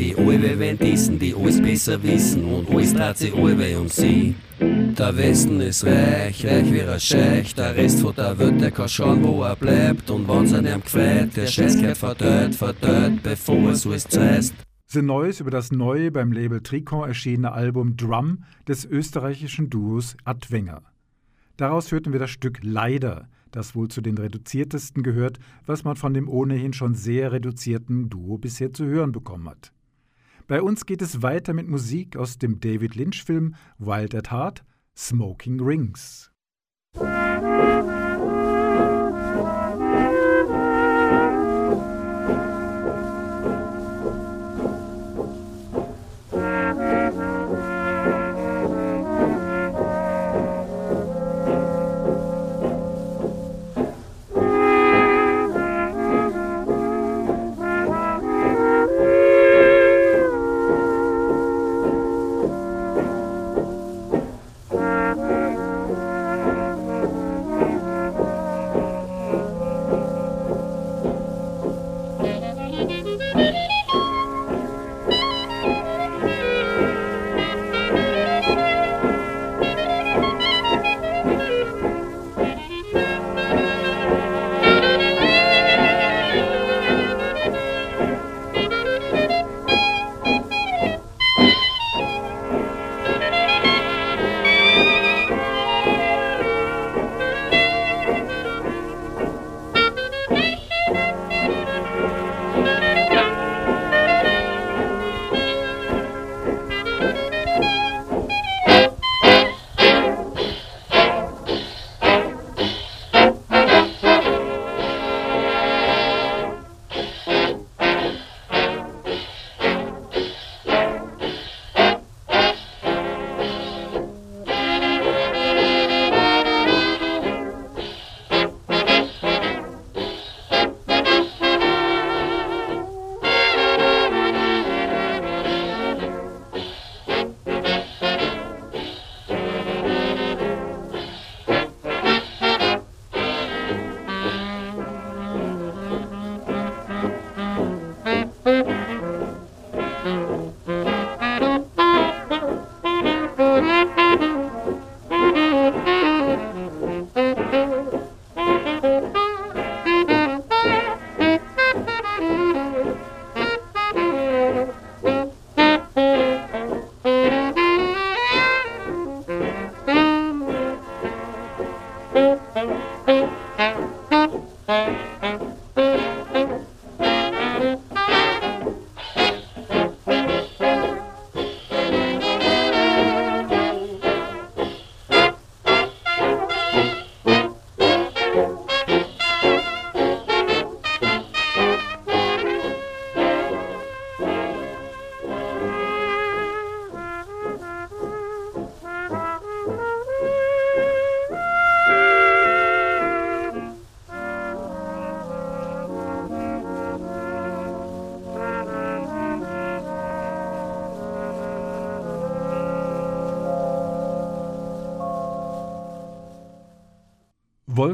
Die 0.00 0.16
alle 0.16 0.58
wollen 0.58 0.78
dissen, 0.78 1.18
die 1.18 1.34
alles 1.34 1.60
besser 1.60 2.02
wissen 2.02 2.42
und 2.44 2.70
alles 2.70 2.94
dreht 2.94 3.18
sich 3.18 3.34
alle 3.34 3.78
um 3.78 3.86
sie. 3.86 4.34
Der 4.58 5.14
Westen 5.14 5.60
ist 5.60 5.84
reich, 5.84 6.46
reich 6.46 6.72
wie 6.72 6.80
ein 6.80 6.98
Scheich, 6.98 7.54
der 7.54 7.76
Rest 7.76 8.00
von 8.00 8.14
der 8.14 8.38
Welt, 8.38 8.62
der 8.62 8.70
kann 8.70 8.88
schauen, 8.88 9.22
wo 9.22 9.42
er 9.42 9.56
bleibt 9.56 10.10
und 10.10 10.26
wenn's 10.26 10.54
einem 10.54 10.80
gefällt, 10.80 11.36
der 11.36 11.46
Scheiß 11.46 11.76
gehört 11.78 11.98
verdört, 11.98 12.54
verdört, 12.54 13.22
bevor 13.22 13.72
es 13.72 13.86
alles 13.86 14.08
zerreißt. 14.08 14.54
The 14.86 15.02
Neues 15.02 15.40
über 15.40 15.50
das 15.50 15.70
neue 15.70 16.10
beim 16.10 16.32
Label 16.32 16.62
Tricon 16.62 17.06
erschienene 17.06 17.52
Album 17.52 17.98
Drum 17.98 18.44
des 18.66 18.86
österreichischen 18.86 19.68
Duos 19.68 20.16
Adwenger. 20.24 20.80
Daraus 21.58 21.92
hörten 21.92 22.14
wir 22.14 22.20
das 22.20 22.30
Stück 22.30 22.60
Leider, 22.62 23.28
das 23.50 23.74
wohl 23.74 23.88
zu 23.88 24.00
den 24.00 24.16
reduziertesten 24.16 25.02
gehört, 25.02 25.38
was 25.66 25.84
man 25.84 25.96
von 25.96 26.14
dem 26.14 26.26
ohnehin 26.26 26.72
schon 26.72 26.94
sehr 26.94 27.32
reduzierten 27.32 28.08
Duo 28.08 28.38
bisher 28.38 28.72
zu 28.72 28.86
hören 28.86 29.12
bekommen 29.12 29.50
hat. 29.50 29.74
Bei 30.50 30.62
uns 30.62 30.84
geht 30.84 31.00
es 31.00 31.22
weiter 31.22 31.52
mit 31.52 31.68
Musik 31.68 32.16
aus 32.16 32.36
dem 32.36 32.58
David 32.58 32.96
Lynch-Film 32.96 33.54
Wild 33.78 34.16
at 34.16 34.32
Heart, 34.32 34.64
Smoking 34.96 35.60
Rings. 35.60 36.29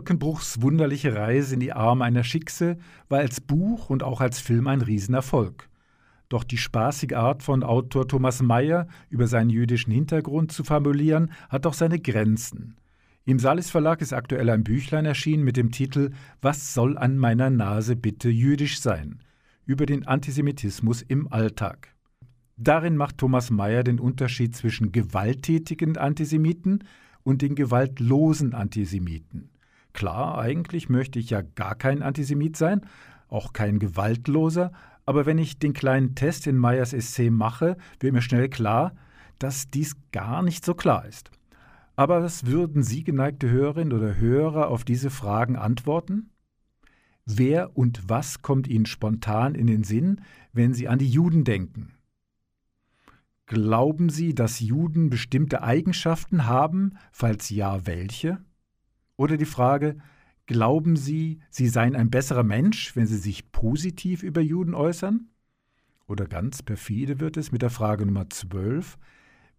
Wolkenbruchs 0.06 0.62
wunderliche 0.62 1.16
Reise 1.16 1.54
in 1.54 1.58
die 1.58 1.72
Arme 1.72 2.04
einer 2.04 2.22
Schickse 2.22 2.76
war 3.08 3.18
als 3.18 3.40
Buch 3.40 3.90
und 3.90 4.04
auch 4.04 4.20
als 4.20 4.38
Film 4.38 4.68
ein 4.68 4.80
Riesenerfolg. 4.80 5.68
Doch 6.28 6.44
die 6.44 6.58
spaßige 6.58 7.14
Art 7.14 7.42
von 7.42 7.64
Autor 7.64 8.06
Thomas 8.06 8.40
Mayer 8.40 8.86
über 9.10 9.26
seinen 9.26 9.50
jüdischen 9.50 9.92
Hintergrund 9.92 10.52
zu 10.52 10.62
formulieren, 10.62 11.32
hat 11.48 11.66
auch 11.66 11.74
seine 11.74 11.98
Grenzen. 11.98 12.76
Im 13.24 13.40
Salis 13.40 13.68
Verlag 13.68 14.00
ist 14.00 14.12
aktuell 14.12 14.48
ein 14.48 14.62
Büchlein 14.62 15.06
erschienen 15.06 15.42
mit 15.42 15.56
dem 15.56 15.72
Titel 15.72 16.12
Was 16.40 16.72
soll 16.72 16.96
an 16.96 17.18
meiner 17.18 17.50
Nase 17.50 17.96
bitte 17.96 18.28
jüdisch 18.28 18.80
sein? 18.80 19.18
über 19.64 19.86
den 19.86 20.06
Antisemitismus 20.06 21.02
im 21.02 21.32
Alltag. 21.32 21.88
Darin 22.56 22.96
macht 22.96 23.18
Thomas 23.18 23.50
Mayer 23.50 23.82
den 23.82 23.98
Unterschied 23.98 24.54
zwischen 24.54 24.92
gewalttätigen 24.92 25.96
Antisemiten 25.96 26.84
und 27.24 27.42
den 27.42 27.56
gewaltlosen 27.56 28.54
Antisemiten. 28.54 29.50
Klar, 29.96 30.36
eigentlich 30.36 30.90
möchte 30.90 31.18
ich 31.18 31.30
ja 31.30 31.40
gar 31.40 31.74
kein 31.74 32.02
Antisemit 32.02 32.58
sein, 32.58 32.82
auch 33.28 33.54
kein 33.54 33.78
gewaltloser, 33.78 34.70
aber 35.06 35.24
wenn 35.24 35.38
ich 35.38 35.58
den 35.58 35.72
kleinen 35.72 36.14
Test 36.14 36.46
in 36.46 36.58
Meyers 36.58 36.92
Essay 36.92 37.30
mache, 37.30 37.78
wird 37.98 38.12
mir 38.12 38.20
schnell 38.20 38.50
klar, 38.50 38.94
dass 39.38 39.70
dies 39.70 39.96
gar 40.12 40.42
nicht 40.42 40.66
so 40.66 40.74
klar 40.74 41.06
ist. 41.06 41.30
Aber 41.96 42.22
was 42.22 42.44
würden 42.44 42.82
Sie, 42.82 43.04
geneigte 43.04 43.48
Hörerin 43.48 43.94
oder 43.94 44.16
Hörer, 44.16 44.68
auf 44.68 44.84
diese 44.84 45.08
Fragen 45.08 45.56
antworten? 45.56 46.28
Wer 47.24 47.74
und 47.74 48.06
was 48.06 48.42
kommt 48.42 48.68
Ihnen 48.68 48.84
spontan 48.84 49.54
in 49.54 49.66
den 49.66 49.82
Sinn, 49.82 50.20
wenn 50.52 50.74
Sie 50.74 50.88
an 50.88 50.98
die 50.98 51.08
Juden 51.08 51.44
denken? 51.44 51.94
Glauben 53.46 54.10
Sie, 54.10 54.34
dass 54.34 54.60
Juden 54.60 55.08
bestimmte 55.08 55.62
Eigenschaften 55.62 56.44
haben? 56.44 56.98
Falls 57.12 57.48
ja, 57.48 57.86
welche? 57.86 58.44
Oder 59.16 59.36
die 59.36 59.46
Frage, 59.46 59.96
glauben 60.46 60.96
Sie, 60.96 61.40
Sie 61.50 61.68
seien 61.68 61.96
ein 61.96 62.10
besserer 62.10 62.42
Mensch, 62.42 62.94
wenn 62.94 63.06
Sie 63.06 63.16
sich 63.16 63.50
positiv 63.50 64.22
über 64.22 64.40
Juden 64.40 64.74
äußern? 64.74 65.28
Oder 66.06 66.26
ganz 66.26 66.62
perfide 66.62 67.18
wird 67.18 67.36
es 67.36 67.50
mit 67.50 67.62
der 67.62 67.70
Frage 67.70 68.06
Nummer 68.06 68.28
12, 68.28 68.98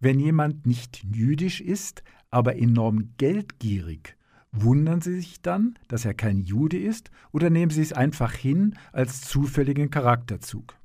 wenn 0.00 0.20
jemand 0.20 0.64
nicht 0.64 1.04
jüdisch 1.04 1.60
ist, 1.60 2.02
aber 2.30 2.56
enorm 2.56 3.14
geldgierig, 3.18 4.16
wundern 4.52 5.00
Sie 5.00 5.14
sich 5.16 5.42
dann, 5.42 5.78
dass 5.88 6.04
er 6.04 6.14
kein 6.14 6.40
Jude 6.40 6.78
ist, 6.78 7.10
oder 7.32 7.50
nehmen 7.50 7.70
Sie 7.70 7.82
es 7.82 7.92
einfach 7.92 8.32
hin 8.32 8.76
als 8.92 9.22
zufälligen 9.22 9.90
Charakterzug? 9.90 10.77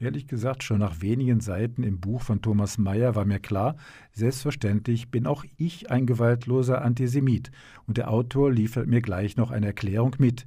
Ehrlich 0.00 0.26
gesagt, 0.26 0.62
schon 0.62 0.78
nach 0.78 1.02
wenigen 1.02 1.40
Seiten 1.40 1.82
im 1.82 2.00
Buch 2.00 2.22
von 2.22 2.40
Thomas 2.40 2.78
Mayer 2.78 3.14
war 3.14 3.26
mir 3.26 3.38
klar, 3.38 3.76
selbstverständlich 4.12 5.10
bin 5.10 5.26
auch 5.26 5.44
ich 5.58 5.90
ein 5.90 6.06
gewaltloser 6.06 6.80
Antisemit, 6.80 7.50
und 7.86 7.98
der 7.98 8.10
Autor 8.10 8.50
liefert 8.50 8.86
mir 8.86 9.02
gleich 9.02 9.36
noch 9.36 9.50
eine 9.50 9.66
Erklärung 9.66 10.16
mit. 10.18 10.46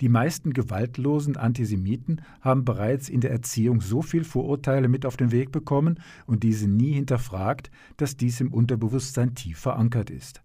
Die 0.00 0.08
meisten 0.08 0.54
gewaltlosen 0.54 1.36
Antisemiten 1.36 2.22
haben 2.40 2.64
bereits 2.64 3.10
in 3.10 3.20
der 3.20 3.30
Erziehung 3.30 3.82
so 3.82 4.00
viel 4.00 4.24
Vorurteile 4.24 4.88
mit 4.88 5.04
auf 5.04 5.18
den 5.18 5.32
Weg 5.32 5.52
bekommen 5.52 6.00
und 6.24 6.42
diese 6.42 6.66
nie 6.66 6.94
hinterfragt, 6.94 7.70
dass 7.98 8.16
dies 8.16 8.40
im 8.40 8.54
Unterbewusstsein 8.54 9.34
tief 9.34 9.58
verankert 9.58 10.08
ist. 10.08 10.42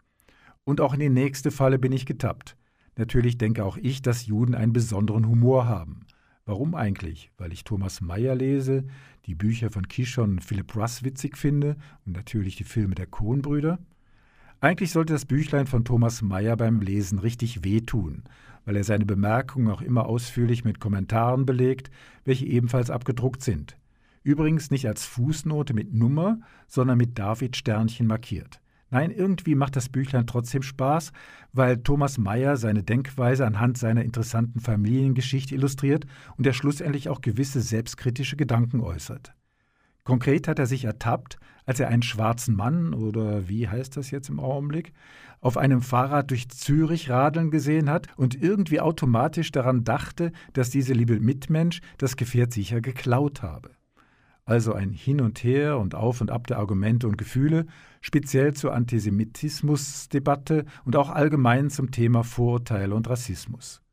Und 0.66 0.82
auch 0.82 0.94
in 0.94 1.00
die 1.00 1.10
nächste 1.10 1.52
Falle 1.52 1.80
bin 1.80 1.94
ich 1.94 2.06
getappt. 2.06 2.58
Natürlich 2.98 3.38
denke 3.38 3.64
auch 3.64 3.78
ich, 3.78 4.02
dass 4.02 4.26
Juden 4.26 4.54
einen 4.54 4.74
besonderen 4.74 5.30
Humor 5.30 5.66
haben. 5.66 6.02
Warum 6.50 6.74
eigentlich? 6.74 7.30
Weil 7.38 7.54
ich 7.54 7.64
Thomas 7.64 8.02
Mayer 8.02 8.34
lese, 8.34 8.84
die 9.28 9.36
Bücher 9.36 9.70
von 9.70 9.88
Kishon 9.88 10.32
und 10.32 10.44
Philip 10.44 10.76
Russ 10.76 11.04
witzig 11.04 11.38
finde 11.38 11.76
und 12.08 12.14
natürlich 12.14 12.56
die 12.56 12.64
Filme 12.64 12.96
der 12.96 13.06
Coen-Brüder? 13.06 13.78
Eigentlich 14.60 14.90
sollte 14.90 15.14
das 15.14 15.26
Büchlein 15.26 15.68
von 15.68 15.86
Thomas 15.86 16.24
Mayer 16.24 16.58
beim 16.58 16.82
Lesen 16.82 17.20
richtig 17.20 17.64
wehtun, 17.64 18.24
weil 18.66 18.78
er 18.78 18.84
seine 18.84 19.06
Bemerkungen 19.06 19.70
auch 19.70 19.84
immer 19.84 20.08
ausführlich 20.08 20.66
mit 20.66 20.80
Kommentaren 20.80 21.46
belegt, 21.46 21.92
welche 22.26 22.48
ebenfalls 22.48 22.90
abgedruckt 22.90 23.44
sind. 23.44 23.78
Übrigens 24.24 24.72
nicht 24.72 24.88
als 24.88 25.06
Fußnote 25.06 25.76
mit 25.76 25.94
Nummer, 25.94 26.40
sondern 26.66 26.98
mit 26.98 27.20
David 27.20 27.58
Sternchen 27.58 28.08
markiert. 28.08 28.60
Nein, 28.92 29.12
irgendwie 29.12 29.56
macht 29.56 29.76
das 29.76 29.90
Büchlein 29.90 30.26
trotzdem 30.26 30.64
Spaß, 30.64 31.12
weil 31.54 31.78
Thomas 31.78 32.18
Mayer 32.18 32.58
seine 32.58 32.84
Denkweise 32.84 33.46
anhand 33.46 33.78
seiner 33.78 34.04
interessanten 34.04 34.60
Familiengeschichte 34.60 35.54
illustriert 35.54 36.06
und 36.38 36.48
er 36.48 36.54
schlussendlich 36.54 37.10
auch 37.10 37.22
gewisse 37.22 37.62
selbstkritische 37.62 38.36
Gedanken 38.36 38.82
äußert. 38.82 39.34
Konkret 40.04 40.48
hat 40.48 40.58
er 40.58 40.66
sich 40.66 40.86
ertappt, 40.86 41.38
als 41.68 41.80
er 41.80 41.90
einen 41.90 42.02
schwarzen 42.02 42.56
Mann, 42.56 42.96
oder 42.96 43.48
wie 43.48 43.68
heißt 43.68 43.96
das 43.96 44.10
jetzt 44.10 44.30
im 44.30 44.40
Augenblick, 44.40 44.92
auf 45.40 45.56
einem 45.56 45.84
Fahrrad 45.84 46.32
durch 46.32 46.50
Zürich 46.50 47.12
radeln 47.12 47.52
gesehen 47.52 47.92
hat 47.92 48.08
und 48.18 48.42
irgendwie 48.42 48.82
automatisch 48.82 49.52
daran 49.52 49.84
dachte, 49.84 50.32
dass 50.54 50.72
dieser 50.72 50.96
liebe 50.96 51.20
Mitmensch 51.20 51.82
das 52.00 52.18
Gefährt 52.18 52.54
sicher 52.54 52.82
geklaut 52.82 53.44
habe. 53.44 53.70
Also 54.50 54.74
ein 54.74 54.94
Hin 54.94 55.22
und 55.22 55.44
Her 55.44 55.78
und 55.78 55.94
Auf 55.94 56.22
und 56.22 56.32
Ab 56.32 56.48
der 56.48 56.58
Argumente 56.58 57.08
und 57.08 57.20
Gefühle, 57.20 57.68
speziell 58.02 58.56
zur 58.56 58.74
Antisemitismusdebatte 58.74 60.66
und 60.86 60.96
auch 60.96 61.12
allgemein 61.12 61.70
zum 61.70 61.92
Thema 61.92 62.24
Vorurteile 62.24 62.96
und 62.96 63.08
Rassismus. 63.08 63.84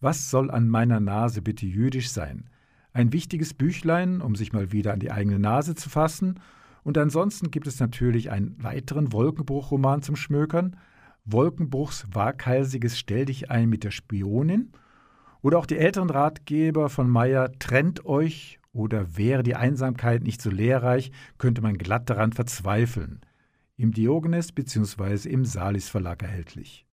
Was 0.00 0.30
soll 0.30 0.48
an 0.52 0.68
meiner 0.68 1.00
Nase 1.00 1.42
bitte 1.42 1.66
jüdisch 1.66 2.12
sein? 2.12 2.48
Ein 2.92 3.12
wichtiges 3.12 3.52
Büchlein, 3.52 4.20
um 4.20 4.36
sich 4.36 4.52
mal 4.52 4.70
wieder 4.70 4.92
an 4.92 5.00
die 5.00 5.10
eigene 5.10 5.40
Nase 5.40 5.74
zu 5.74 5.90
fassen. 5.90 6.38
Und 6.84 6.96
ansonsten 6.96 7.50
gibt 7.50 7.66
es 7.66 7.80
natürlich 7.80 8.30
einen 8.30 8.62
weiteren 8.62 9.12
Wolkenbruch-Roman 9.12 10.02
zum 10.02 10.14
Schmökern. 10.14 10.76
Wolkenbruchs 11.24 12.06
waghalsiges 12.12 12.96
Stell 12.96 13.24
dich 13.24 13.50
ein 13.50 13.68
mit 13.68 13.82
der 13.82 13.90
Spionin. 13.90 14.70
Oder 15.42 15.58
auch 15.58 15.66
die 15.66 15.78
älteren 15.78 16.10
Ratgeber 16.10 16.90
von 16.90 17.10
Meyer 17.10 17.50
Trennt 17.58 18.06
euch 18.06 18.59
oder 18.72 19.16
wäre 19.16 19.42
die 19.42 19.56
Einsamkeit 19.56 20.22
nicht 20.22 20.42
so 20.42 20.50
lehrreich, 20.50 21.12
könnte 21.38 21.62
man 21.62 21.78
glatt 21.78 22.08
daran 22.10 22.32
verzweifeln. 22.32 23.20
Im 23.76 23.92
Diogenes 23.92 24.52
bzw. 24.52 25.28
im 25.28 25.44
Salis 25.44 25.88
Verlag 25.88 26.22
erhältlich. 26.22 26.86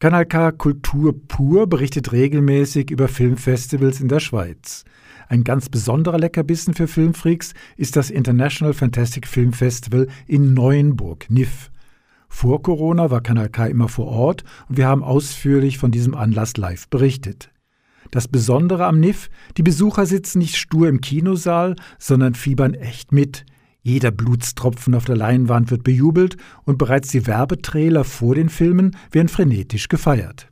Kanal 0.00 0.26
K 0.26 0.52
Kultur 0.52 1.12
pur 1.26 1.66
berichtet 1.66 2.12
regelmäßig 2.12 2.92
über 2.92 3.08
Filmfestivals 3.08 4.00
in 4.00 4.06
der 4.06 4.20
Schweiz. 4.20 4.84
Ein 5.28 5.42
ganz 5.42 5.68
besonderer 5.68 6.20
Leckerbissen 6.20 6.72
für 6.72 6.86
Filmfreaks 6.86 7.52
ist 7.76 7.96
das 7.96 8.08
International 8.08 8.74
Fantastic 8.74 9.26
Film 9.26 9.52
Festival 9.52 10.06
in 10.28 10.54
Neuenburg, 10.54 11.28
NIF. 11.30 11.72
Vor 12.28 12.62
Corona 12.62 13.10
war 13.10 13.22
Kanal 13.22 13.48
K 13.48 13.66
immer 13.66 13.88
vor 13.88 14.06
Ort 14.06 14.44
und 14.68 14.76
wir 14.76 14.86
haben 14.86 15.02
ausführlich 15.02 15.78
von 15.78 15.90
diesem 15.90 16.14
Anlass 16.14 16.56
live 16.56 16.86
berichtet. 16.88 17.50
Das 18.12 18.28
Besondere 18.28 18.86
am 18.86 19.00
NIF, 19.00 19.30
die 19.56 19.64
Besucher 19.64 20.06
sitzen 20.06 20.38
nicht 20.38 20.58
stur 20.58 20.88
im 20.88 21.00
Kinosaal, 21.00 21.74
sondern 21.98 22.34
fiebern 22.34 22.74
echt 22.74 23.10
mit– 23.10 23.44
jeder 23.88 24.10
Blutstropfen 24.10 24.94
auf 24.94 25.06
der 25.06 25.16
Leinwand 25.16 25.70
wird 25.70 25.82
bejubelt 25.82 26.36
und 26.64 26.78
bereits 26.78 27.08
die 27.08 27.26
Werbetrailer 27.26 28.04
vor 28.04 28.34
den 28.34 28.50
Filmen 28.50 28.96
werden 29.10 29.28
frenetisch 29.28 29.88
gefeiert. 29.88 30.48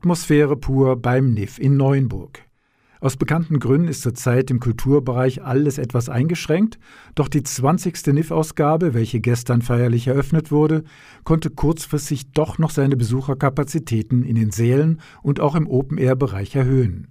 Atmosphäre 0.00 0.56
pur 0.56 0.96
beim 0.96 1.34
NIF 1.34 1.58
in 1.58 1.76
Neuenburg. 1.76 2.40
Aus 3.02 3.18
bekannten 3.18 3.60
Gründen 3.60 3.88
ist 3.88 4.00
zurzeit 4.00 4.50
im 4.50 4.58
Kulturbereich 4.58 5.44
alles 5.44 5.76
etwas 5.76 6.08
eingeschränkt, 6.08 6.78
doch 7.14 7.28
die 7.28 7.42
20. 7.42 8.06
NIF-Ausgabe, 8.06 8.94
welche 8.94 9.20
gestern 9.20 9.60
feierlich 9.60 10.06
eröffnet 10.06 10.50
wurde, 10.50 10.84
konnte 11.24 11.50
kurzfristig 11.50 12.32
doch 12.32 12.56
noch 12.56 12.70
seine 12.70 12.96
Besucherkapazitäten 12.96 14.24
in 14.24 14.36
den 14.36 14.52
Sälen 14.52 15.02
und 15.22 15.38
auch 15.38 15.54
im 15.54 15.68
Open-Air-Bereich 15.68 16.56
erhöhen. 16.56 17.08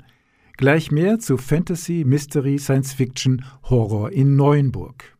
Gleich 0.57 0.91
mehr 0.91 1.19
zu 1.19 1.37
Fantasy, 1.37 2.03
Mystery, 2.07 2.57
Science 2.57 2.93
Fiction, 2.93 3.45
Horror 3.69 4.11
in 4.11 4.35
Neuenburg. 4.35 5.18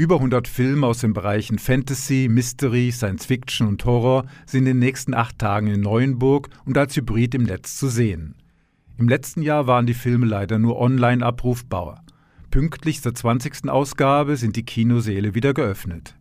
Über 0.00 0.14
100 0.14 0.46
Filme 0.46 0.86
aus 0.86 1.00
den 1.00 1.12
Bereichen 1.12 1.58
Fantasy, 1.58 2.28
Mystery, 2.30 2.92
Science 2.92 3.26
Fiction 3.26 3.66
und 3.66 3.84
Horror 3.84 4.26
sind 4.46 4.60
in 4.60 4.66
den 4.66 4.78
nächsten 4.78 5.12
acht 5.12 5.40
Tagen 5.40 5.66
in 5.66 5.80
Neuenburg 5.80 6.50
und 6.64 6.78
als 6.78 6.94
Hybrid 6.94 7.34
im 7.34 7.42
Netz 7.42 7.76
zu 7.76 7.88
sehen. 7.88 8.36
Im 8.96 9.08
letzten 9.08 9.42
Jahr 9.42 9.66
waren 9.66 9.86
die 9.86 9.94
Filme 9.94 10.26
leider 10.26 10.60
nur 10.60 10.78
online 10.78 11.26
abrufbar. 11.26 12.04
Pünktlich 12.52 13.02
zur 13.02 13.12
20. 13.12 13.68
Ausgabe 13.68 14.36
sind 14.36 14.54
die 14.54 14.62
Kinosäle 14.64 15.34
wieder 15.34 15.52
geöffnet. 15.52 16.14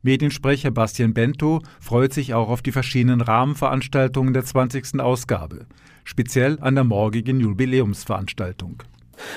Mediensprecher 0.00 0.70
Bastian 0.70 1.12
Bento 1.12 1.60
freut 1.80 2.14
sich 2.14 2.32
auch 2.32 2.48
auf 2.48 2.62
die 2.62 2.72
verschiedenen 2.72 3.20
Rahmenveranstaltungen 3.20 4.32
der 4.32 4.46
20. 4.46 5.00
Ausgabe, 5.00 5.66
speziell 6.04 6.56
an 6.62 6.76
der 6.76 6.84
morgigen 6.84 7.40
Jubiläumsveranstaltung. 7.40 8.84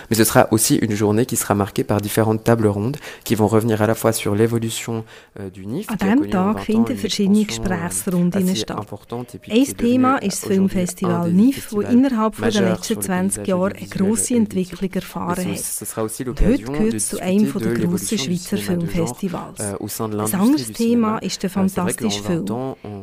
Mais 0.10 0.16
ce 0.18 0.24
sera 0.24 0.48
aussi 0.52 0.76
une 0.76 0.96
journée 0.96 1.26
qui 1.26 1.36
sera 1.36 1.56
marquée 1.56 1.84
par 1.84 2.02
différentes 2.02 2.44
tables 2.44 2.68
rondes 2.68 2.98
qui 3.24 3.36
vont 3.36 3.48
revenir 3.48 3.82
à 3.82 3.88
la 3.88 3.96
fois 3.96 4.14
sur 4.14 4.36
l'évolution 4.36 5.04
euh, 5.40 5.50
du 5.50 5.66
NIF. 5.66 5.90
An 5.90 5.96
diesem 5.96 6.30
Tag 6.30 6.60
finden 6.60 6.96
verschiedene 6.96 7.46
Gesprächsrunden 7.46 8.56
statt. 8.56 8.88
Ein 9.50 9.78
Thema 9.78 10.18
ist 10.18 10.44
das 10.44 10.50
Filmfestival 10.50 11.32
NIF, 11.32 11.70
das 11.72 11.92
innerhalb 11.92 12.36
den 12.38 12.64
letzten 12.64 13.02
20 13.02 13.48
Jahren 13.48 13.74
eine 13.74 13.88
grosse 13.88 14.36
Entwicklung 14.36 14.92
erfahren 14.92 15.46
hat. 15.46 16.28
Und 16.28 16.42
heute 16.42 16.64
gehört 16.64 16.94
es 16.94 17.10
zu 17.10 17.22
einem 17.22 17.52
der 17.52 17.74
grossen 17.74 18.18
Schweizer 18.18 18.58
Filmfestivals. 18.58 19.60
Ein 19.60 20.40
anderes 20.40 20.72
Thema 20.72 21.18
ist 21.20 21.42
der 21.44 21.50
fantastische 21.50 22.24
Film. 22.24 22.46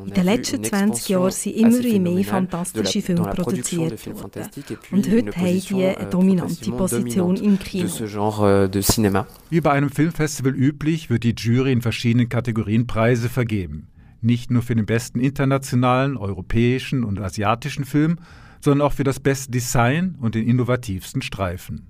In 0.07 0.15
den 0.15 0.25
letzten 0.25 0.63
20 0.63 1.09
Jahren 1.09 1.31
sind 1.31 1.57
immer 1.57 1.99
mehr 1.99 2.25
fantastische 2.25 3.03
Filme 3.03 3.31
produziert 3.31 4.07
worden. 4.07 4.49
Und 4.91 5.11
heute 5.11 5.37
haben 5.37 5.61
die 5.61 5.85
eine 5.85 6.11
dominante 6.11 6.68
die 6.73 6.77
Position 6.77 7.37
im 7.37 7.59
Kino. 7.59 7.87
Euh, 7.87 9.25
Wie 9.51 9.61
bei 9.61 9.71
einem 9.71 9.91
Filmfestival 9.91 10.55
üblich, 10.55 11.11
wird 11.11 11.25
die 11.25 11.35
Jury 11.37 11.73
in 11.73 11.83
verschiedenen 11.83 12.29
Kategorien 12.29 12.87
Preise 12.87 13.29
vergeben. 13.29 13.89
Nicht 14.21 14.51
nur 14.51 14.63
für 14.63 14.75
den 14.75 14.87
besten 14.87 15.21
internationalen, 15.21 16.17
europäischen 16.17 17.05
und 17.05 17.21
asiatischen 17.21 17.85
Film, 17.85 18.19
sondern 18.61 18.87
auch 18.87 18.93
für 18.93 19.05
das 19.05 19.21
beste 19.21 19.51
Design 19.51 20.17
und 20.21 20.35
den 20.35 20.47
innovativsten 20.47 21.23
Streifen. 21.23 21.87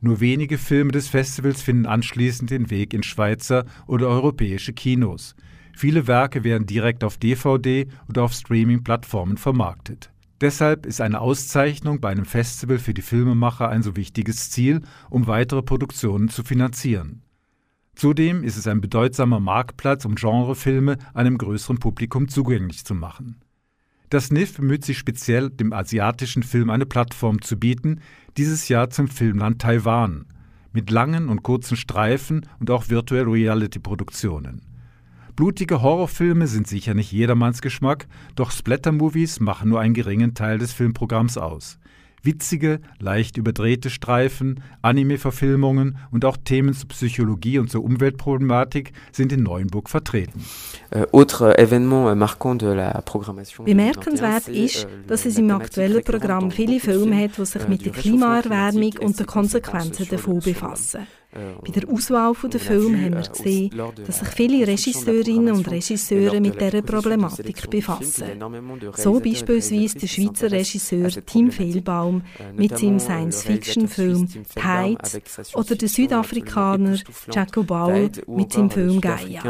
Nur 0.00 0.20
wenige 0.20 0.58
Filme 0.58 0.92
des 0.92 1.08
Festivals 1.08 1.62
finden 1.62 1.86
anschließend 1.86 2.50
den 2.50 2.70
Weg 2.70 2.94
in 2.94 3.02
Schweizer 3.02 3.64
oder 3.86 4.08
europäische 4.08 4.72
Kinos. 4.72 5.34
Viele 5.74 6.06
Werke 6.06 6.44
werden 6.44 6.66
direkt 6.66 7.04
auf 7.04 7.18
DVD 7.18 7.86
oder 8.08 8.24
auf 8.24 8.32
Streaming-Plattformen 8.32 9.36
vermarktet. 9.36 10.10
Deshalb 10.40 10.86
ist 10.86 11.00
eine 11.00 11.20
Auszeichnung 11.20 12.00
bei 12.00 12.10
einem 12.10 12.24
Festival 12.24 12.78
für 12.78 12.94
die 12.94 13.02
Filmemacher 13.02 13.68
ein 13.68 13.82
so 13.82 13.96
wichtiges 13.96 14.50
Ziel, 14.50 14.82
um 15.10 15.26
weitere 15.26 15.62
Produktionen 15.62 16.28
zu 16.28 16.44
finanzieren. 16.44 17.22
Zudem 17.96 18.44
ist 18.44 18.56
es 18.56 18.68
ein 18.68 18.80
bedeutsamer 18.80 19.40
Marktplatz, 19.40 20.04
um 20.04 20.14
Genrefilme 20.14 20.98
einem 21.14 21.36
größeren 21.36 21.78
Publikum 21.78 22.28
zugänglich 22.28 22.84
zu 22.84 22.94
machen. 22.94 23.40
Das 24.10 24.30
NIF 24.30 24.56
bemüht 24.56 24.84
sich 24.84 24.96
speziell, 24.96 25.50
dem 25.50 25.72
asiatischen 25.72 26.44
Film 26.44 26.70
eine 26.70 26.86
Plattform 26.86 27.42
zu 27.42 27.58
bieten, 27.58 28.00
dieses 28.36 28.68
Jahr 28.68 28.90
zum 28.90 29.08
Filmland 29.08 29.60
Taiwan, 29.60 30.26
mit 30.72 30.90
langen 30.90 31.28
und 31.28 31.42
kurzen 31.42 31.76
Streifen 31.76 32.46
und 32.60 32.70
auch 32.70 32.88
Virtual 32.88 33.24
Reality 33.24 33.80
Produktionen. 33.80 34.67
Blutige 35.38 35.82
Horrorfilme 35.82 36.48
sind 36.48 36.66
sicher 36.66 36.94
nicht 36.94 37.12
jedermanns 37.12 37.62
Geschmack, 37.62 38.08
doch 38.34 38.50
Splatter-Movies 38.50 39.38
machen 39.38 39.68
nur 39.68 39.78
einen 39.78 39.94
geringen 39.94 40.34
Teil 40.34 40.58
des 40.58 40.72
Filmprogramms 40.72 41.38
aus. 41.38 41.78
Witzige, 42.24 42.80
leicht 42.98 43.36
überdrehte 43.36 43.88
Streifen, 43.88 44.60
Anime-Verfilmungen 44.82 45.96
und 46.10 46.24
auch 46.24 46.36
Themen 46.38 46.74
zur 46.74 46.88
Psychologie 46.88 47.60
und 47.60 47.70
zur 47.70 47.84
Umweltproblematik 47.84 48.90
sind 49.12 49.32
in 49.32 49.44
Neuenburg 49.44 49.88
vertreten. 49.88 50.44
Euh, 50.92 51.06
euh, 51.12 51.24
Bemerkenswert 53.64 54.48
ist, 54.48 54.86
euh, 54.86 54.88
dass 55.06 55.24
es 55.24 55.38
im 55.38 55.52
aktuellen 55.52 56.02
Programm 56.02 56.50
viele 56.50 56.80
Filme 56.80 57.16
hat, 57.16 57.38
die 57.38 57.44
sich 57.44 57.68
mit 57.68 57.86
der 57.86 57.92
Klimaerwärmung 57.92 58.94
und 59.00 59.16
den 59.16 59.26
Konsequenzen 59.26 60.08
davon 60.08 60.40
befassen. 60.40 61.06
Bei 61.30 61.70
der 61.70 61.88
Auswahl 61.90 62.34
der 62.50 62.58
Filme 62.58 63.04
haben 63.04 63.14
wir 63.14 63.28
gesehen, 63.28 63.70
dass 64.06 64.20
sich 64.20 64.28
viele 64.28 64.66
Regisseurinnen 64.66 65.54
und 65.54 65.70
Regisseure 65.70 66.40
mit 66.40 66.58
dieser 66.58 66.80
Problematik 66.80 67.68
befassen. 67.68 68.24
So 68.94 69.20
beispielsweise 69.20 69.98
der 69.98 70.06
Schweizer 70.06 70.50
Regisseur 70.50 71.10
Tim 71.26 71.50
Fehlbaum 71.50 72.22
mit 72.56 72.78
seinem 72.78 72.98
Science-Fiction-Film 72.98 74.26
Tides 74.54 75.54
oder 75.54 75.76
der 75.76 75.88
Südafrikaner 75.88 76.98
Jaco 77.30 77.62
Bauer 77.62 78.08
mit 78.26 78.52
seinem 78.54 78.70
Film 78.70 79.00
Gaia. 79.00 79.42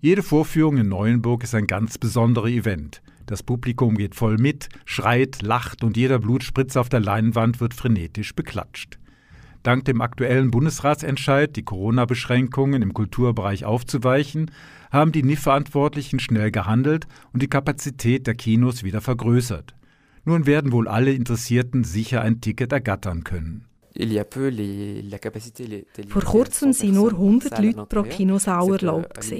Jede 0.00 0.22
Vorführung 0.22 0.76
in 0.78 0.88
Neuenburg 0.88 1.44
ist 1.44 1.54
ein 1.54 1.68
ganz 1.68 1.98
besonderer 1.98 2.48
Event. 2.48 3.00
Das 3.26 3.44
Publikum 3.44 3.96
geht 3.96 4.14
voll 4.14 4.38
mit, 4.38 4.68
schreit, 4.84 5.42
lacht 5.42 5.84
und 5.84 5.96
jeder 5.96 6.18
Blutspritzer 6.18 6.80
auf 6.80 6.88
der 6.88 7.00
Leinwand 7.00 7.60
wird 7.60 7.74
frenetisch 7.74 8.34
beklatscht. 8.34 8.98
Dank 9.66 9.84
dem 9.84 10.00
aktuellen 10.00 10.52
Bundesratsentscheid, 10.52 11.56
die 11.56 11.64
Corona-Beschränkungen 11.64 12.82
im 12.82 12.94
Kulturbereich 12.94 13.64
aufzuweichen, 13.64 14.52
haben 14.92 15.10
die 15.10 15.24
NIF-Verantwortlichen 15.24 16.20
schnell 16.20 16.52
gehandelt 16.52 17.08
und 17.32 17.42
die 17.42 17.48
Kapazität 17.48 18.28
der 18.28 18.36
Kinos 18.36 18.84
wieder 18.84 19.00
vergrößert. 19.00 19.74
Nun 20.24 20.46
werden 20.46 20.70
wohl 20.70 20.86
alle 20.86 21.12
Interessierten 21.12 21.82
sicher 21.82 22.20
ein 22.20 22.40
Ticket 22.40 22.70
ergattern 22.70 23.24
können. 23.24 23.64
Vor 26.08 26.22
kurzem 26.22 26.70
waren 26.70 26.94
nur 26.94 27.10
100 27.10 27.58
Leute 27.58 27.86
pro 27.86 28.02
Kinosaal 28.04 28.70
erlaubt. 28.70 29.32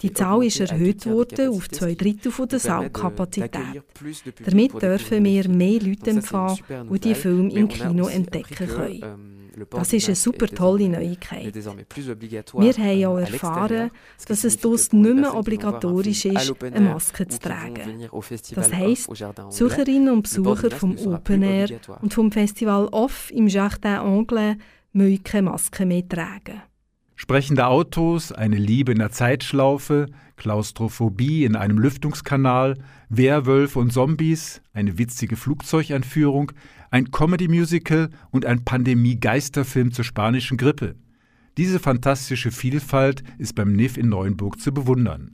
Die 0.00 0.12
Zahl 0.14 0.44
ist 0.44 0.60
erhöht 0.60 1.04
worden 1.04 1.48
auf 1.50 1.68
zwei 1.68 1.94
Drittel 1.94 2.32
der 2.46 2.58
Saalkapazität. 2.58 3.82
Damit 4.46 4.80
dürfen 4.80 5.24
wir 5.24 5.48
mehr 5.50 5.80
Leute 5.82 6.10
empfangen, 6.10 6.58
die 6.90 7.00
die 7.00 7.14
Filme 7.14 7.52
im 7.52 7.68
Kino 7.68 8.06
entdecken 8.06 8.66
können. 8.66 9.38
Das 9.70 9.92
ist 9.92 10.06
eine 10.06 10.16
super 10.16 10.46
tolle 10.46 10.88
Neuigkeit. 10.88 11.54
Wir 11.54 12.72
haben 12.72 13.04
auch 13.04 13.18
erfahren, 13.18 13.90
dass 14.26 14.44
es 14.44 14.58
dort 14.58 14.92
nicht 14.92 15.14
mehr 15.16 15.34
obligatorisch 15.34 16.24
ist, 16.24 16.62
eine 16.62 16.80
Maske 16.80 17.26
zu 17.28 17.38
tragen. 17.38 18.08
Das 18.54 18.72
heisst, 18.72 19.08
Besucherinnen 19.08 20.12
und 20.12 20.22
Besucher 20.22 20.70
vom 20.70 20.96
Open 20.98 21.42
Air 21.42 21.68
und 22.02 22.14
vom 22.14 22.30
Festival 22.32 22.88
Off 22.92 23.30
im 23.30 23.48
Jardin 23.48 23.96
Anglais 23.96 24.56
müssen 24.92 25.22
keine 25.22 25.50
Maske 25.50 25.86
mehr 25.86 26.08
tragen. 26.08 26.62
Sprechende 27.14 27.66
Autos, 27.66 28.30
eine 28.30 28.56
Liebe 28.56 28.92
in 28.92 28.98
der 28.98 29.10
Zeitschlaufe, 29.10 30.06
Klaustrophobie 30.38 31.44
in 31.44 31.54
einem 31.54 31.78
Lüftungskanal, 31.78 32.78
Werwölfe 33.10 33.78
und 33.78 33.92
Zombies, 33.92 34.62
eine 34.72 34.96
witzige 34.96 35.36
Flugzeugeinführung, 35.36 36.52
ein 36.90 37.10
Comedy-Musical 37.10 38.08
und 38.30 38.46
ein 38.46 38.64
Pandemie-Geisterfilm 38.64 39.92
zur 39.92 40.04
spanischen 40.04 40.56
Grippe. 40.56 40.94
Diese 41.58 41.80
fantastische 41.80 42.50
Vielfalt 42.50 43.22
ist 43.36 43.54
beim 43.54 43.72
NIF 43.72 43.98
in 43.98 44.08
Neuenburg 44.08 44.60
zu 44.60 44.72
bewundern. 44.72 45.32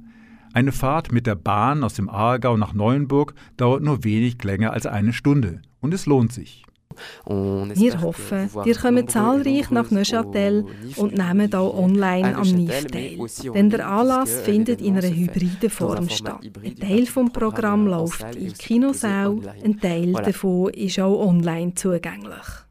Eine 0.55 0.73
Fahrt 0.73 1.13
mit 1.13 1.27
der 1.27 1.35
Bahn 1.35 1.85
aus 1.85 1.95
dem 1.95 2.09
Aargau 2.09 2.57
nach 2.57 2.73
Neuenburg 2.75 3.35
dauert 3.57 3.83
nur 3.83 4.05
wenig 4.05 4.43
länger 4.43 4.73
als 4.73 4.87
eine 4.87 5.13
Stunde 5.13 5.63
und 5.81 5.93
es 5.93 6.07
lohnt 6.07 6.33
sich. 6.33 6.65
Wir 7.27 8.01
hoffen, 8.01 8.51
ihr 8.65 8.75
kommt 8.77 9.11
zahlreich 9.11 9.71
nach 9.71 9.91
Neuchâtel 9.91 10.67
und 10.97 11.17
nehmt 11.17 11.55
auch 11.55 11.77
online 11.77 12.37
am 12.37 12.49
NIF 12.49 12.87
teil. 12.87 13.19
Denn 13.55 13.71
der 13.71 13.89
Anlass 13.89 14.41
findet 14.41 14.81
in 14.81 14.97
einer 14.97 15.09
hybriden 15.09 15.71
Form 15.71 16.09
statt. 16.09 16.41
Ein 16.63 16.77
Teil 16.77 17.05
des 17.05 17.33
Programms 17.33 17.91
läuft 17.91 18.37
in 18.37 18.53
Kinosaal, 18.55 19.39
ein 19.65 19.81
Teil 19.81 20.13
davon 20.13 20.71
ist 20.71 20.99
auch 20.99 21.27
online 21.27 21.75
zugänglich. 21.75 22.65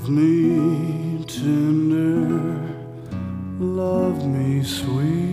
Love 0.00 0.10
me 0.10 1.24
tender, 1.26 2.56
love 3.58 4.26
me 4.26 4.64
sweet. 4.64 5.29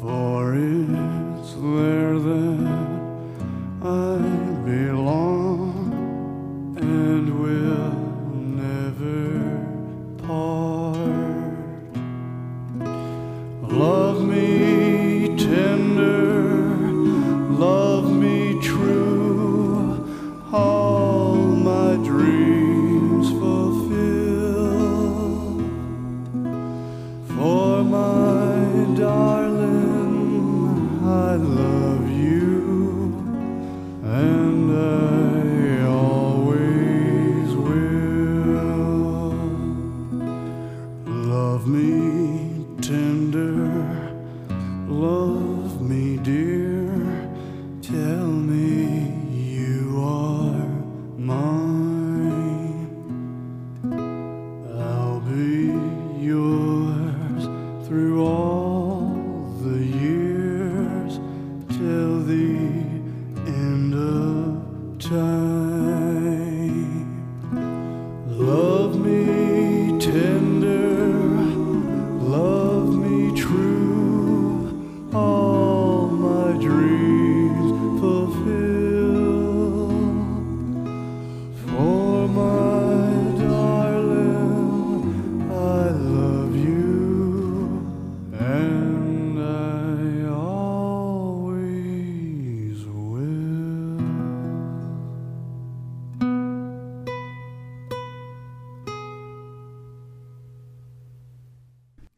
For 0.00 0.54
it's 0.54 1.54
there 1.54 1.97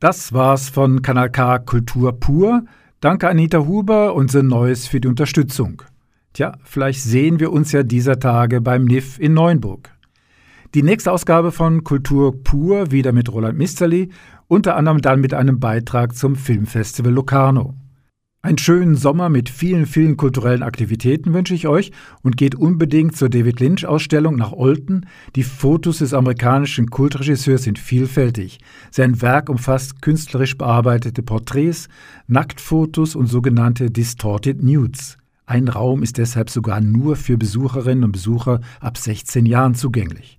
Das 0.01 0.33
war's 0.33 0.71
von 0.71 1.03
Kanal 1.03 1.29
K 1.29 1.59
Kultur 1.59 2.19
pur. 2.19 2.65
Danke 3.01 3.29
Anita 3.29 3.59
Huber 3.59 4.15
und 4.15 4.31
The 4.31 4.43
Neues 4.43 4.87
für 4.87 4.99
die 4.99 5.09
Unterstützung. 5.09 5.83
Tja, 6.33 6.57
vielleicht 6.65 7.03
sehen 7.03 7.39
wir 7.39 7.53
uns 7.53 7.71
ja 7.73 7.83
dieser 7.83 8.19
Tage 8.19 8.63
beim 8.63 8.87
NIF 8.87 9.19
in 9.19 9.35
Neuenburg. 9.35 9.91
Die 10.73 10.83
nächste 10.83 11.13
Ausgabe 11.13 11.53
von 11.53 11.85
Kultur 11.85 12.43
pur 12.43 12.91
wieder 12.91 13.13
mit 13.13 13.31
Roland 13.31 13.59
Misterli, 13.59 14.09
unter 14.49 14.75
anderem 14.75 15.03
dann 15.03 15.21
mit 15.21 15.35
einem 15.35 15.61
Beitrag 15.61 16.17
zum 16.17 16.35
Filmfestival 16.35 17.13
Locarno. 17.13 17.75
Einen 18.43 18.57
schönen 18.57 18.97
Sommer 18.97 19.29
mit 19.29 19.51
vielen, 19.51 19.85
vielen 19.85 20.17
kulturellen 20.17 20.63
Aktivitäten 20.63 21.35
wünsche 21.35 21.55
ich 21.55 21.69
euch 21.69 21.93
und 22.23 22.39
geht 22.39 22.55
unbedingt 22.55 23.15
zur 23.15 23.29
David 23.29 23.61
Lynch 23.61 23.85
Ausstellung 23.85 24.37
nach 24.37 24.53
Olten. 24.53 25.05
Die 25.37 25.43
Fotos 25.43 25.99
des 25.99 26.15
amerikanischen 26.15 26.89
Kultregisseurs 26.89 27.65
sind 27.65 27.79
vielfältig. 27.79 28.59
Sein 28.91 29.21
Werk 29.21 29.51
umfasst 29.51 30.01
künstlerisch 30.01 30.57
bearbeitete 30.57 31.23
Porträts, 31.23 31.91
Nacktfotos 32.29 33.15
und 33.15 33.27
sogenannte 33.27 33.91
Distorted 33.91 34.63
Nudes. 34.63 35.19
Ein 35.45 35.69
Raum 35.69 36.03
ist 36.03 36.17
deshalb 36.17 36.49
sogar 36.49 36.81
nur 36.81 37.17
für 37.17 37.37
Besucherinnen 37.37 38.05
und 38.05 38.13
Besucher 38.13 38.63
ab 38.81 38.97
16 38.97 39.45
Jahren 39.45 39.75
zugänglich. 39.75 40.39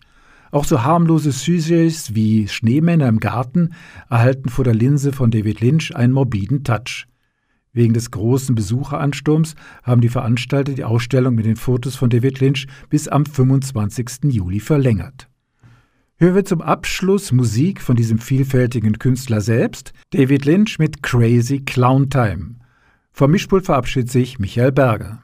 Auch 0.50 0.66
so 0.66 0.84
harmlose 0.84 1.32
Sujets 1.32 2.16
wie 2.16 2.48
Schneemänner 2.48 3.08
im 3.08 3.20
Garten 3.20 3.76
erhalten 4.10 4.50
vor 4.50 4.66
der 4.66 4.74
Linse 4.74 5.14
von 5.14 5.30
David 5.30 5.62
Lynch 5.62 5.96
einen 5.96 6.14
morbiden 6.14 6.64
Touch. 6.64 7.06
Wegen 7.74 7.94
des 7.94 8.12
großen 8.12 8.54
Besucheransturms 8.54 9.56
haben 9.84 10.02
die 10.02 10.10
Veranstalter 10.10 10.74
die 10.74 10.84
Ausstellung 10.84 11.36
mit 11.36 11.46
den 11.46 11.56
Fotos 11.56 11.96
von 11.96 12.10
David 12.10 12.42
Lynch 12.42 12.68
bis 12.90 13.08
am 13.08 13.26
25. 13.26 14.26
Juli 14.26 14.60
verlängert. 14.60 15.30
Hören 16.18 16.36
wir 16.36 16.46
zum 16.46 16.62
Abschluss 16.62 17.32
Musik 17.32 17.82
von 17.82 17.96
diesem 17.96 18.20
vielfältigen 18.20 19.00
Künstler 19.00 19.42
selbst, 19.42 19.94
David 20.12 20.46
Lynch 20.46 20.78
mit 20.80 21.02
Crazy 21.02 21.62
Clown 21.62 22.10
Time. 22.10 22.58
Vom 23.12 23.32
Mischpult 23.32 23.66
verabschiedet 23.66 24.12
sich 24.12 24.38
Michael 24.38 24.72
Berger. 24.72 25.24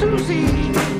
Susie. 0.00 0.99